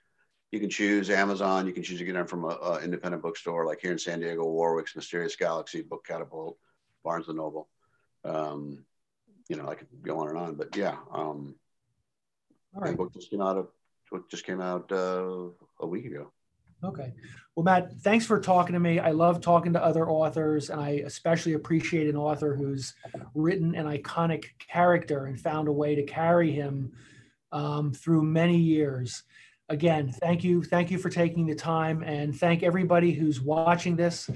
You 0.51 0.59
can 0.59 0.69
choose 0.69 1.09
Amazon. 1.09 1.65
You 1.65 1.73
can 1.73 1.83
choose 1.83 1.99
to 1.99 2.05
get 2.05 2.13
them 2.13 2.27
from 2.27 2.45
an 2.45 2.83
independent 2.83 3.23
bookstore, 3.23 3.65
like 3.65 3.79
here 3.81 3.91
in 3.91 3.97
San 3.97 4.19
Diego, 4.19 4.43
Warwick's 4.43 4.95
Mysterious 4.95 5.35
Galaxy, 5.35 5.81
Book 5.81 6.05
Catapult, 6.07 6.57
Barnes 7.03 7.27
and 7.27 7.37
Noble. 7.37 7.67
Um, 8.23 8.85
you 9.49 9.55
know, 9.55 9.67
I 9.67 9.75
could 9.75 9.87
go 10.01 10.19
on 10.19 10.29
and 10.29 10.37
on, 10.37 10.55
but 10.55 10.75
yeah. 10.75 10.97
Um, 11.11 11.55
All 12.75 12.81
right. 12.81 12.97
book 12.97 13.13
just 13.13 13.29
came 13.29 13.41
out 13.41 13.57
of 13.57 13.67
just 14.29 14.45
came 14.45 14.61
out 14.61 14.91
uh, 14.91 15.49
a 15.79 15.87
week 15.87 16.05
ago. 16.05 16.31
Okay. 16.85 17.13
Well, 17.55 17.63
Matt, 17.63 17.93
thanks 18.01 18.25
for 18.25 18.39
talking 18.39 18.73
to 18.73 18.79
me. 18.79 18.99
I 18.99 19.11
love 19.11 19.39
talking 19.39 19.73
to 19.73 19.83
other 19.83 20.09
authors, 20.09 20.69
and 20.69 20.81
I 20.81 21.01
especially 21.05 21.53
appreciate 21.53 22.09
an 22.09 22.17
author 22.17 22.53
who's 22.53 22.93
written 23.33 23.75
an 23.75 23.85
iconic 23.85 24.47
character 24.59 25.25
and 25.25 25.39
found 25.39 25.69
a 25.69 25.71
way 25.71 25.95
to 25.95 26.03
carry 26.03 26.51
him 26.51 26.91
um, 27.53 27.93
through 27.93 28.23
many 28.23 28.57
years. 28.57 29.23
Again, 29.69 30.11
thank 30.11 30.43
you. 30.43 30.63
Thank 30.63 30.91
you 30.91 30.97
for 30.97 31.09
taking 31.09 31.45
the 31.45 31.55
time, 31.55 32.03
and 32.03 32.37
thank 32.37 32.61
everybody 32.61 33.13
who's 33.13 33.39
watching 33.39 33.95
this. 33.95 34.29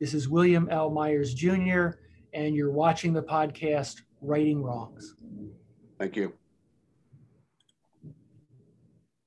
This 0.00 0.12
is 0.12 0.28
William 0.28 0.68
L. 0.70 0.90
Myers 0.90 1.32
Jr., 1.32 1.90
and 2.32 2.56
you're 2.56 2.72
watching 2.72 3.12
the 3.12 3.22
podcast 3.22 4.00
Righting 4.20 4.60
Wrongs. 4.62 5.14
Thank 5.98 6.16
you. 6.16 6.32